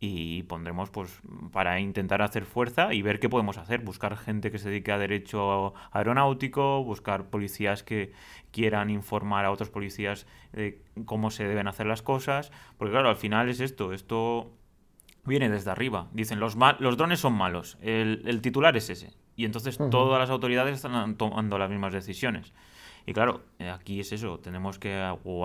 y 0.00 0.44
pondremos 0.44 0.90
pues 0.90 1.20
para 1.52 1.80
intentar 1.80 2.22
hacer 2.22 2.44
fuerza 2.44 2.94
y 2.94 3.02
ver 3.02 3.18
qué 3.18 3.28
podemos 3.28 3.58
hacer, 3.58 3.80
buscar 3.80 4.16
gente 4.16 4.50
que 4.50 4.58
se 4.58 4.68
dedique 4.68 4.92
a 4.92 4.98
derecho 4.98 5.74
aeronáutico, 5.90 6.84
buscar 6.84 7.30
policías 7.30 7.82
que 7.82 8.12
quieran 8.52 8.90
informar 8.90 9.44
a 9.44 9.50
otros 9.50 9.70
policías 9.70 10.26
de 10.52 10.82
cómo 11.04 11.30
se 11.30 11.48
deben 11.48 11.66
hacer 11.66 11.86
las 11.86 12.02
cosas, 12.02 12.52
porque 12.76 12.92
claro, 12.92 13.08
al 13.08 13.16
final 13.16 13.48
es 13.48 13.60
esto, 13.60 13.92
esto 13.92 14.52
viene 15.24 15.48
desde 15.48 15.70
arriba. 15.70 16.08
Dicen, 16.12 16.38
los, 16.38 16.56
los 16.78 16.96
drones 16.96 17.18
son 17.18 17.34
malos, 17.34 17.76
el, 17.82 18.22
el 18.26 18.40
titular 18.40 18.76
es 18.76 18.90
ese. 18.90 19.14
Y 19.34 19.44
entonces 19.44 19.78
todas 19.90 20.18
las 20.18 20.30
autoridades 20.30 20.74
están 20.74 21.16
tomando 21.16 21.58
las 21.58 21.70
mismas 21.70 21.92
decisiones. 21.92 22.52
Y 23.08 23.14
claro, 23.14 23.40
eh, 23.58 23.70
aquí 23.70 24.00
es 24.00 24.12
eso, 24.12 24.38
tenemos 24.38 24.78
que 24.78 24.94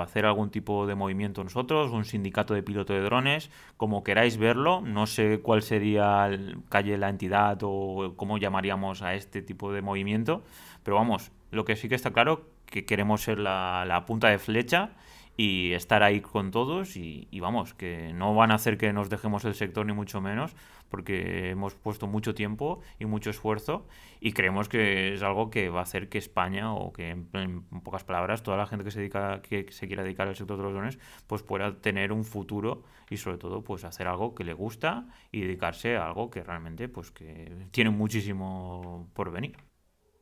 hacer 0.01 0.25
algún 0.25 0.49
tipo 0.49 0.85
de 0.85 0.95
movimiento 0.95 1.45
nosotros, 1.45 1.91
un 1.91 2.03
sindicato 2.03 2.53
de 2.53 2.61
piloto 2.61 2.91
de 2.91 2.99
drones, 2.99 3.49
como 3.77 4.03
queráis 4.03 4.35
verlo, 4.35 4.81
no 4.81 5.07
sé 5.07 5.39
cuál 5.41 5.61
sería 5.61 6.27
el 6.27 6.57
calle 6.67 6.97
la 6.97 7.07
entidad 7.07 7.57
o 7.61 8.15
cómo 8.17 8.37
llamaríamos 8.37 9.01
a 9.01 9.15
este 9.15 9.41
tipo 9.41 9.71
de 9.71 9.81
movimiento, 9.81 10.43
pero 10.83 10.97
vamos, 10.97 11.31
lo 11.51 11.63
que 11.63 11.77
sí 11.77 11.87
que 11.87 11.95
está 11.95 12.11
claro 12.11 12.49
que 12.65 12.83
queremos 12.83 13.21
ser 13.21 13.39
la 13.39 14.03
punta 14.05 14.27
de 14.27 14.39
flecha 14.39 14.89
y 15.35 15.73
estar 15.73 16.03
ahí 16.03 16.21
con 16.21 16.51
todos 16.51 16.95
y, 16.95 17.27
vamos, 17.39 17.73
que 17.73 18.13
no 18.13 18.35
van 18.35 18.51
a 18.51 18.55
hacer 18.55 18.77
que 18.77 18.93
nos 18.93 19.09
dejemos 19.09 19.45
el 19.45 19.55
sector 19.55 19.85
ni 19.85 19.93
mucho 19.93 20.21
menos, 20.21 20.55
porque 20.89 21.49
hemos 21.49 21.73
puesto 21.75 22.05
mucho 22.05 22.35
tiempo 22.35 22.81
y 22.99 23.05
mucho 23.05 23.31
esfuerzo 23.31 23.87
y 24.19 24.33
creemos 24.33 24.69
que 24.69 25.15
es 25.15 25.23
algo 25.23 25.49
que 25.49 25.69
va 25.69 25.79
a 25.79 25.83
hacer 25.83 26.07
que 26.07 26.19
España 26.19 26.73
o 26.73 26.93
que 26.93 27.09
en, 27.09 27.29
en 27.33 27.63
pocas 27.81 28.03
palabras 28.03 28.43
toda 28.43 28.57
la 28.57 28.67
gente 28.67 28.85
que 28.85 28.91
se 28.91 28.99
dedica 28.99 29.41
que 29.41 29.71
se 29.71 29.87
quiera 29.87 30.03
dedicar 30.03 30.27
al 30.27 30.35
sector 30.35 30.57
de 30.57 30.63
los 30.63 30.73
drones 30.73 30.99
pues 31.25 31.41
pueda 31.41 31.81
tener 31.81 32.11
un 32.11 32.23
futuro 32.23 32.83
y 33.09 33.17
sobre 33.17 33.37
todo 33.37 33.63
pues 33.63 33.85
hacer 33.85 34.07
algo 34.07 34.35
que 34.35 34.43
le 34.43 34.53
gusta 34.53 35.07
y 35.31 35.41
dedicarse 35.41 35.97
a 35.97 36.05
algo 36.05 36.29
que 36.29 36.43
realmente 36.43 36.87
pues 36.89 37.09
que 37.09 37.67
tiene 37.71 37.89
muchísimo 37.89 39.09
por 39.13 39.31
venir. 39.31 39.57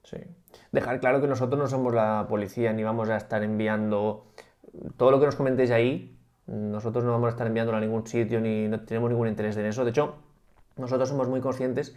Sí. 0.04 0.18
Dejar 0.72 1.00
claro 1.00 1.22
que 1.22 1.28
nosotros 1.28 1.60
no 1.60 1.68
somos 1.68 1.94
la 1.94 2.26
policía 2.28 2.74
ni 2.74 2.84
vamos 2.84 3.10
a 3.10 3.18
estar 3.18 3.44
enviando 3.44 4.26
todo 4.98 5.12
lo 5.12 5.20
que 5.20 5.26
nos 5.26 5.36
comentéis 5.36 5.72
ahí. 5.72 6.18
Nosotros 6.48 7.04
no 7.04 7.12
vamos 7.12 7.28
a 7.28 7.30
estar 7.32 7.48
enviándolo 7.48 7.78
a 7.78 7.82
ningún 7.82 8.06
sitio 8.08 8.42
ni 8.42 8.68
no 8.68 8.82
tenemos 8.82 9.10
ningún 9.10 9.28
interés 9.28 9.56
en 9.58 9.66
eso. 9.66 9.84
De 9.84 9.92
hecho, 9.92 10.16
nosotros 10.78 11.08
somos 11.10 11.28
muy 11.30 11.40
conscientes 11.42 11.96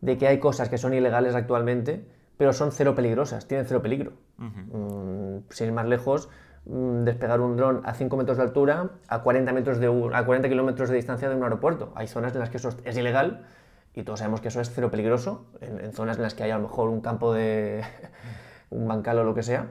de 0.00 0.18
que 0.18 0.26
hay 0.26 0.38
cosas 0.38 0.68
que 0.68 0.78
son 0.78 0.94
ilegales 0.94 1.34
actualmente, 1.34 2.04
pero 2.36 2.52
son 2.52 2.72
cero 2.72 2.94
peligrosas, 2.94 3.46
tienen 3.46 3.66
cero 3.66 3.82
peligro. 3.82 4.12
Mm, 4.38 5.44
sin 5.50 5.66
ir 5.68 5.72
más 5.72 5.86
lejos, 5.86 6.28
mm, 6.66 7.04
despegar 7.04 7.40
un 7.40 7.56
dron 7.56 7.80
a 7.84 7.94
5 7.94 8.16
metros 8.16 8.36
de 8.36 8.42
altura 8.44 8.90
a 9.08 9.22
40, 9.22 9.52
metros 9.52 9.78
de 9.78 9.88
un- 9.88 10.14
a 10.14 10.24
40 10.24 10.48
kilómetros 10.48 10.88
de 10.90 10.96
distancia 10.96 11.28
de 11.28 11.36
un 11.36 11.42
aeropuerto. 11.44 11.92
Hay 11.94 12.08
zonas 12.08 12.32
en 12.34 12.40
las 12.40 12.50
que 12.50 12.56
eso 12.58 12.70
es 12.84 12.96
ilegal 12.96 13.46
y 13.94 14.02
todos 14.02 14.18
sabemos 14.20 14.40
que 14.40 14.48
eso 14.48 14.60
es 14.60 14.70
cero 14.74 14.90
peligroso, 14.90 15.46
en, 15.60 15.78
en 15.80 15.92
zonas 15.92 16.16
en 16.16 16.22
las 16.24 16.34
que 16.34 16.42
hay 16.44 16.50
a 16.50 16.56
lo 16.56 16.62
mejor 16.62 16.88
un 16.88 17.00
campo 17.00 17.32
de 17.32 17.82
un 18.70 18.86
bancal 18.88 19.18
o 19.18 19.24
lo 19.24 19.34
que 19.34 19.42
sea. 19.42 19.68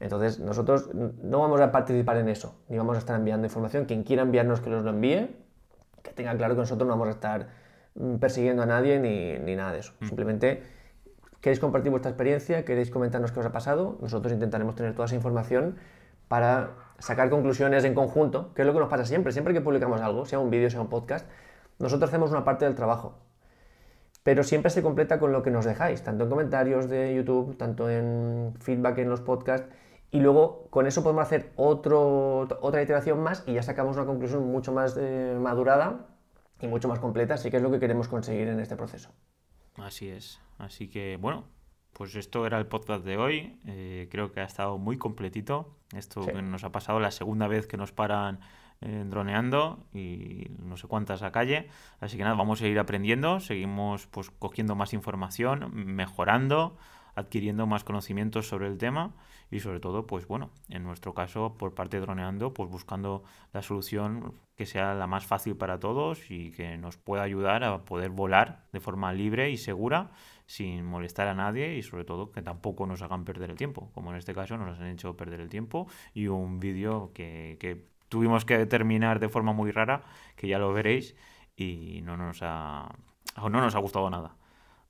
Entonces, 0.00 0.38
nosotros 0.38 0.90
no 0.94 1.40
vamos 1.40 1.60
a 1.60 1.72
participar 1.72 2.18
en 2.18 2.28
eso, 2.28 2.54
ni 2.68 2.78
vamos 2.78 2.96
a 2.96 2.98
estar 2.98 3.16
enviando 3.16 3.46
información. 3.46 3.84
Quien 3.84 4.04
quiera 4.04 4.22
enviarnos 4.22 4.60
que 4.60 4.70
nos 4.70 4.84
lo 4.84 4.90
envíe, 4.90 5.28
que 6.02 6.12
tenga 6.12 6.36
claro 6.36 6.54
que 6.54 6.60
nosotros 6.60 6.86
no 6.86 6.94
vamos 6.94 7.08
a 7.08 7.12
estar 7.12 7.48
mm, 7.94 8.16
persiguiendo 8.16 8.62
a 8.62 8.66
nadie 8.66 9.00
ni, 9.00 9.38
ni 9.38 9.56
nada 9.56 9.72
de 9.72 9.80
eso. 9.80 9.92
Simplemente 10.02 10.62
queréis 11.40 11.60
compartir 11.60 11.90
vuestra 11.90 12.10
experiencia, 12.10 12.64
queréis 12.64 12.90
comentarnos 12.90 13.32
qué 13.32 13.40
os 13.40 13.46
ha 13.46 13.52
pasado, 13.52 13.98
nosotros 14.00 14.32
intentaremos 14.32 14.74
tener 14.74 14.92
toda 14.94 15.06
esa 15.06 15.14
información 15.14 15.76
para 16.28 16.70
sacar 16.98 17.30
conclusiones 17.30 17.84
en 17.84 17.94
conjunto, 17.94 18.52
que 18.54 18.62
es 18.62 18.66
lo 18.66 18.72
que 18.72 18.80
nos 18.80 18.88
pasa 18.88 19.04
siempre, 19.04 19.32
siempre 19.32 19.54
que 19.54 19.60
publicamos 19.60 20.00
algo, 20.00 20.26
sea 20.26 20.38
un 20.38 20.50
vídeo, 20.50 20.68
sea 20.68 20.80
un 20.80 20.88
podcast, 20.88 21.28
nosotros 21.78 22.10
hacemos 22.10 22.30
una 22.30 22.44
parte 22.44 22.64
del 22.64 22.74
trabajo, 22.74 23.18
pero 24.24 24.42
siempre 24.42 24.70
se 24.70 24.82
completa 24.82 25.18
con 25.18 25.32
lo 25.32 25.42
que 25.42 25.50
nos 25.50 25.64
dejáis, 25.64 26.02
tanto 26.02 26.24
en 26.24 26.30
comentarios 26.30 26.88
de 26.88 27.14
YouTube, 27.14 27.56
tanto 27.56 27.88
en 27.88 28.54
feedback 28.60 28.98
en 28.98 29.08
los 29.08 29.20
podcasts, 29.20 29.68
y 30.10 30.20
luego 30.20 30.68
con 30.70 30.86
eso 30.86 31.02
podemos 31.02 31.22
hacer 31.22 31.52
otro, 31.56 32.40
otra 32.60 32.82
iteración 32.82 33.22
más 33.22 33.44
y 33.46 33.54
ya 33.54 33.62
sacamos 33.62 33.96
una 33.96 34.06
conclusión 34.06 34.46
mucho 34.50 34.72
más 34.72 34.96
eh, 34.98 35.36
madurada 35.40 36.06
y 36.60 36.66
mucho 36.66 36.88
más 36.88 36.98
completa, 36.98 37.34
así 37.34 37.50
que 37.50 37.58
es 37.58 37.62
lo 37.62 37.70
que 37.70 37.78
queremos 37.78 38.08
conseguir 38.08 38.48
en 38.48 38.60
este 38.60 38.76
proceso. 38.76 39.10
Así 39.76 40.08
es. 40.08 40.40
Así 40.58 40.88
que, 40.88 41.16
bueno, 41.20 41.44
pues 41.92 42.14
esto 42.16 42.46
era 42.46 42.58
el 42.58 42.66
podcast 42.66 43.04
de 43.04 43.16
hoy. 43.16 43.60
Eh, 43.66 44.08
creo 44.10 44.32
que 44.32 44.40
ha 44.40 44.44
estado 44.44 44.76
muy 44.78 44.98
completito. 44.98 45.76
Esto 45.94 46.22
Sí. 46.22 46.32
que 46.32 46.42
nos 46.42 46.64
ha 46.64 46.72
pasado 46.72 46.98
la 47.00 47.10
segunda 47.12 47.46
vez 47.46 47.66
que 47.66 47.76
nos 47.76 47.92
paran 47.92 48.40
eh, 48.80 49.04
droneando 49.08 49.86
y 49.92 50.46
no 50.62 50.76
sé 50.76 50.86
cuántas 50.88 51.22
a 51.22 51.32
calle. 51.32 51.68
Así 52.00 52.16
que 52.16 52.22
nada, 52.24 52.36
vamos 52.36 52.60
a 52.62 52.66
ir 52.66 52.78
aprendiendo. 52.78 53.40
Seguimos 53.40 54.06
pues 54.06 54.30
cogiendo 54.30 54.74
más 54.74 54.92
información, 54.92 55.70
mejorando, 55.72 56.76
adquiriendo 57.18 57.66
más 57.66 57.84
conocimientos 57.84 58.48
sobre 58.48 58.68
el 58.68 58.78
tema 58.78 59.14
y 59.50 59.60
sobre 59.60 59.80
todo, 59.80 60.06
pues 60.06 60.26
bueno, 60.26 60.50
en 60.68 60.84
nuestro 60.84 61.14
caso, 61.14 61.56
por 61.58 61.74
parte 61.74 61.96
de 61.96 62.02
droneando, 62.02 62.52
pues 62.52 62.70
buscando 62.70 63.24
la 63.52 63.62
solución 63.62 64.34
que 64.56 64.66
sea 64.66 64.94
la 64.94 65.06
más 65.06 65.26
fácil 65.26 65.56
para 65.56 65.80
todos 65.80 66.30
y 66.30 66.52
que 66.52 66.76
nos 66.76 66.96
pueda 66.96 67.22
ayudar 67.22 67.64
a 67.64 67.84
poder 67.84 68.10
volar 68.10 68.66
de 68.72 68.80
forma 68.80 69.12
libre 69.12 69.50
y 69.50 69.56
segura 69.56 70.10
sin 70.46 70.84
molestar 70.84 71.28
a 71.28 71.34
nadie 71.34 71.76
y 71.76 71.82
sobre 71.82 72.04
todo 72.04 72.30
que 72.30 72.42
tampoco 72.42 72.86
nos 72.86 73.02
hagan 73.02 73.24
perder 73.24 73.50
el 73.50 73.56
tiempo, 73.56 73.90
como 73.94 74.10
en 74.10 74.18
este 74.18 74.34
caso 74.34 74.56
nos 74.56 74.78
han 74.78 74.88
hecho 74.88 75.16
perder 75.16 75.40
el 75.40 75.48
tiempo 75.48 75.88
y 76.14 76.28
un 76.28 76.60
vídeo 76.60 77.10
que, 77.14 77.56
que 77.60 77.84
tuvimos 78.08 78.44
que 78.44 78.64
terminar 78.66 79.18
de 79.18 79.28
forma 79.28 79.52
muy 79.52 79.70
rara, 79.70 80.04
que 80.36 80.48
ya 80.48 80.58
lo 80.58 80.72
veréis 80.72 81.16
y 81.56 82.00
no 82.02 82.16
nos 82.16 82.38
ha, 82.42 82.94
no 83.36 83.48
nos 83.48 83.74
ha 83.74 83.78
gustado 83.78 84.08
nada. 84.08 84.37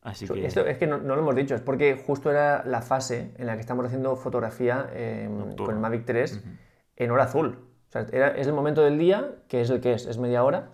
Así 0.09 0.27
que 0.27 0.47
Esto 0.47 0.67
es 0.67 0.79
que 0.79 0.87
no, 0.87 0.99
no 0.99 1.15
lo 1.17 1.23
hemos 1.23 1.35
dicho, 1.37 1.55
es 1.55 1.61
porque 1.61 1.95
justo 2.07 2.31
era 2.31 2.63
la 2.65 2.81
fase 2.83 3.33
en 3.37 3.47
la 3.47 3.55
que 3.55 3.61
estamos 3.61 3.85
haciendo 3.87 4.17
fotografía 4.17 4.89
eh, 4.93 5.29
Nocturno. 5.31 5.67
con 5.67 5.75
el 5.75 5.81
Mavic 5.81 6.05
3 6.07 6.43
en 6.97 7.11
hora 7.11 7.25
azul. 7.25 7.59
O 7.89 7.93
sea, 7.93 8.07
era- 8.13 8.29
es 8.37 8.47
el 8.47 8.53
momento 8.53 8.83
del 8.83 8.99
día, 8.99 9.33
que 9.49 9.61
es 9.61 9.71
el 9.71 9.81
que 9.81 9.93
es, 9.93 10.07
es 10.07 10.19
media 10.19 10.45
hora, 10.45 10.71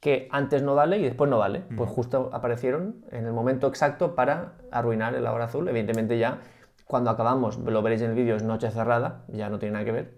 que 0.00 0.28
antes 0.30 0.62
no 0.62 0.74
vale 0.74 0.98
y 0.98 1.02
después 1.04 1.28
no 1.30 1.38
vale. 1.38 1.62
Pues 1.76 1.88
justo 1.90 2.30
aparecieron 2.32 3.04
en 3.10 3.26
el 3.26 3.32
momento 3.32 3.66
exacto 3.68 4.14
para 4.14 4.52
arruinar 4.70 5.12
la 5.14 5.32
hora 5.32 5.44
azul. 5.46 5.68
Evidentemente 5.68 6.18
ya 6.18 6.38
cuando 6.84 7.10
acabamos, 7.10 7.58
lo 7.58 7.82
veréis 7.82 8.02
en 8.02 8.10
el 8.10 8.16
vídeo, 8.16 8.36
es 8.36 8.42
noche 8.44 8.70
cerrada, 8.70 9.24
ya 9.28 9.48
no 9.48 9.58
tiene 9.58 9.72
nada 9.74 9.84
que 9.84 9.92
ver. 9.92 10.14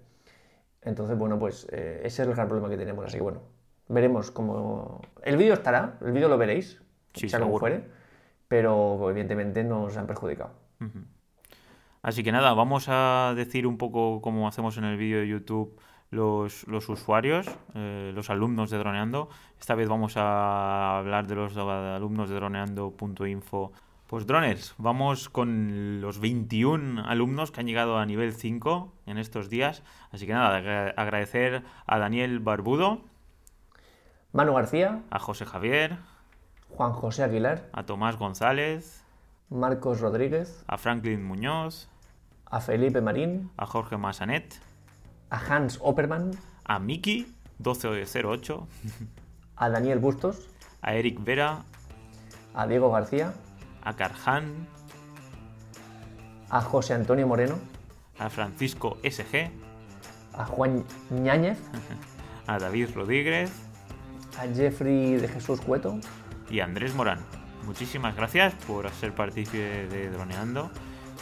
Entonces, 0.82 1.16
bueno, 1.18 1.38
pues 1.38 1.66
eh, 1.72 2.00
ese 2.04 2.22
es 2.22 2.28
el 2.28 2.34
gran 2.34 2.48
problema 2.48 2.68
que 2.68 2.76
tenemos. 2.76 3.04
Así 3.06 3.16
que 3.16 3.22
bueno, 3.22 3.40
veremos 3.88 4.30
cómo... 4.30 5.00
El 5.22 5.36
vídeo 5.36 5.54
estará, 5.54 5.94
el 6.04 6.12
vídeo 6.12 6.28
lo 6.28 6.38
veréis, 6.38 6.80
Sí, 7.14 7.28
sea 7.28 7.40
como 7.40 7.58
fuere, 7.58 7.84
pero 8.48 9.08
evidentemente 9.10 9.62
nos 9.64 9.96
han 9.96 10.06
perjudicado. 10.06 10.52
Así 12.02 12.22
que 12.22 12.32
nada, 12.32 12.54
vamos 12.54 12.86
a 12.88 13.32
decir 13.36 13.66
un 13.66 13.76
poco 13.76 14.20
como 14.22 14.48
hacemos 14.48 14.78
en 14.78 14.84
el 14.84 14.96
vídeo 14.96 15.20
de 15.20 15.28
YouTube 15.28 15.78
los, 16.10 16.66
los 16.66 16.88
usuarios, 16.88 17.46
eh, 17.74 18.12
los 18.14 18.30
alumnos 18.30 18.70
de 18.70 18.78
Droneando. 18.78 19.28
Esta 19.60 19.74
vez 19.74 19.88
vamos 19.88 20.16
a 20.16 20.98
hablar 20.98 21.26
de 21.26 21.34
los 21.34 21.56
alumnos 21.56 22.30
de 22.30 22.36
droneando.info. 22.36 23.72
Pues 24.06 24.26
droners, 24.26 24.74
vamos 24.78 25.28
con 25.28 26.00
los 26.00 26.18
21 26.18 27.04
alumnos 27.06 27.50
que 27.50 27.60
han 27.60 27.66
llegado 27.66 27.98
a 27.98 28.06
nivel 28.06 28.32
5 28.32 28.94
en 29.04 29.18
estos 29.18 29.50
días. 29.50 29.82
Así 30.10 30.26
que 30.26 30.32
nada, 30.32 30.56
agra- 30.56 30.94
agradecer 30.96 31.62
a 31.86 31.98
Daniel 31.98 32.40
Barbudo, 32.40 33.02
Manu 34.32 34.54
García, 34.54 35.02
a 35.10 35.18
José 35.18 35.44
Javier, 35.44 35.98
Juan 36.78 36.92
José 36.92 37.24
Aguilar, 37.24 37.68
a 37.72 37.82
Tomás 37.82 38.16
González, 38.16 39.02
Marcos 39.50 40.00
Rodríguez, 40.00 40.62
a 40.68 40.78
Franklin 40.78 41.24
Muñoz, 41.24 41.88
a 42.46 42.60
Felipe 42.60 43.00
Marín, 43.00 43.50
a 43.56 43.66
Jorge 43.66 43.96
Massanet, 43.96 44.54
a 45.28 45.38
Hans 45.38 45.80
Opperman, 45.82 46.38
a 46.62 46.78
Miki 46.78 47.34
1208, 47.58 48.64
a 49.56 49.70
Daniel 49.70 49.98
Bustos, 49.98 50.50
a 50.80 50.94
Eric 50.94 51.18
Vera, 51.24 51.64
a 52.54 52.68
Diego 52.68 52.92
García, 52.92 53.34
a 53.82 53.96
Carhan, 53.96 54.68
a 56.48 56.60
José 56.60 56.94
Antonio 56.94 57.26
Moreno, 57.26 57.58
a 58.20 58.30
Francisco 58.30 58.98
SG, 59.02 59.50
a 60.32 60.44
Juan 60.44 60.84
Ñáñez, 61.10 61.58
a 62.46 62.60
David 62.60 62.90
Rodríguez 62.94 63.50
a 64.38 64.46
Jeffrey 64.46 65.16
de 65.16 65.26
Jesús 65.26 65.60
Cueto 65.60 65.98
y 66.50 66.60
Andrés 66.60 66.94
Morán. 66.94 67.18
Muchísimas 67.66 68.16
gracias 68.16 68.54
por 68.66 68.88
ser 68.90 69.12
partícipe 69.14 69.86
de 69.88 70.10
Droneando. 70.10 70.70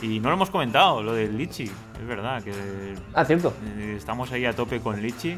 Y 0.02 0.20
no 0.20 0.28
lo 0.28 0.34
hemos 0.34 0.50
comentado, 0.50 1.02
lo 1.02 1.14
del 1.14 1.36
Litchi, 1.38 1.64
es 1.64 2.06
verdad 2.06 2.42
que 2.42 2.52
Ah, 3.14 3.24
cierto. 3.24 3.54
eh, 3.78 3.94
estamos 3.96 4.30
ahí 4.30 4.44
a 4.44 4.54
tope 4.54 4.80
con 4.80 5.00
Litchi 5.00 5.36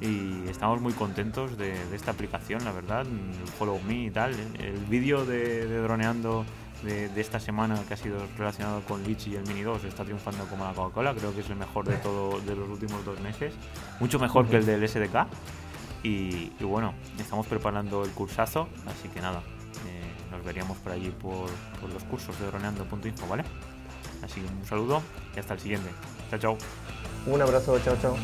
y 0.00 0.46
estamos 0.50 0.80
muy 0.82 0.92
contentos 0.92 1.56
de, 1.56 1.72
de 1.88 1.96
esta 1.96 2.10
aplicación, 2.10 2.62
la 2.64 2.72
verdad, 2.72 3.06
el 3.06 3.48
Follow 3.58 3.80
Me 3.86 4.04
y 4.04 4.10
tal. 4.10 4.34
El 4.58 4.76
vídeo 4.90 5.24
de, 5.24 5.66
de 5.66 5.78
Droneando 5.78 6.44
de, 6.82 7.08
de 7.08 7.20
esta 7.22 7.40
semana 7.40 7.80
que 7.88 7.94
ha 7.94 7.96
sido 7.96 8.18
relacionado 8.36 8.82
con 8.82 9.02
Litchi 9.04 9.30
y 9.30 9.36
el 9.36 9.46
Mini 9.48 9.62
2 9.62 9.84
está 9.84 10.04
triunfando 10.04 10.44
como 10.48 10.64
la 10.66 10.74
Coca-Cola, 10.74 11.14
creo 11.14 11.34
que 11.34 11.40
es 11.40 11.48
el 11.48 11.56
mejor 11.56 11.86
de 11.86 11.96
todo 11.96 12.40
de 12.40 12.54
los 12.54 12.68
últimos 12.68 13.02
dos 13.06 13.18
meses, 13.20 13.54
mucho 14.00 14.18
mejor 14.18 14.46
que 14.48 14.56
el 14.58 14.66
del 14.66 14.86
SDK. 14.86 15.26
Y, 16.04 16.50
bueno, 16.60 16.92
estamos 17.18 17.46
preparando 17.46 18.04
el 18.04 18.10
cursazo, 18.10 18.68
así 18.86 19.08
que 19.08 19.20
nada, 19.20 19.42
eh, 19.88 20.30
nos 20.30 20.44
veríamos 20.44 20.76
por 20.78 20.92
allí 20.92 21.08
por, 21.08 21.48
por 21.80 21.90
los 21.90 22.04
cursos 22.04 22.38
de 22.38 22.46
droneando.info, 22.46 23.26
¿vale? 23.26 23.44
Así 24.22 24.40
que 24.42 24.46
un 24.46 24.66
saludo 24.66 25.02
y 25.34 25.40
hasta 25.40 25.54
el 25.54 25.60
siguiente. 25.60 25.88
Chao, 26.30 26.38
chao. 26.38 26.58
Un 27.26 27.40
abrazo, 27.40 27.78
chao, 27.80 27.96
chao. 28.00 28.16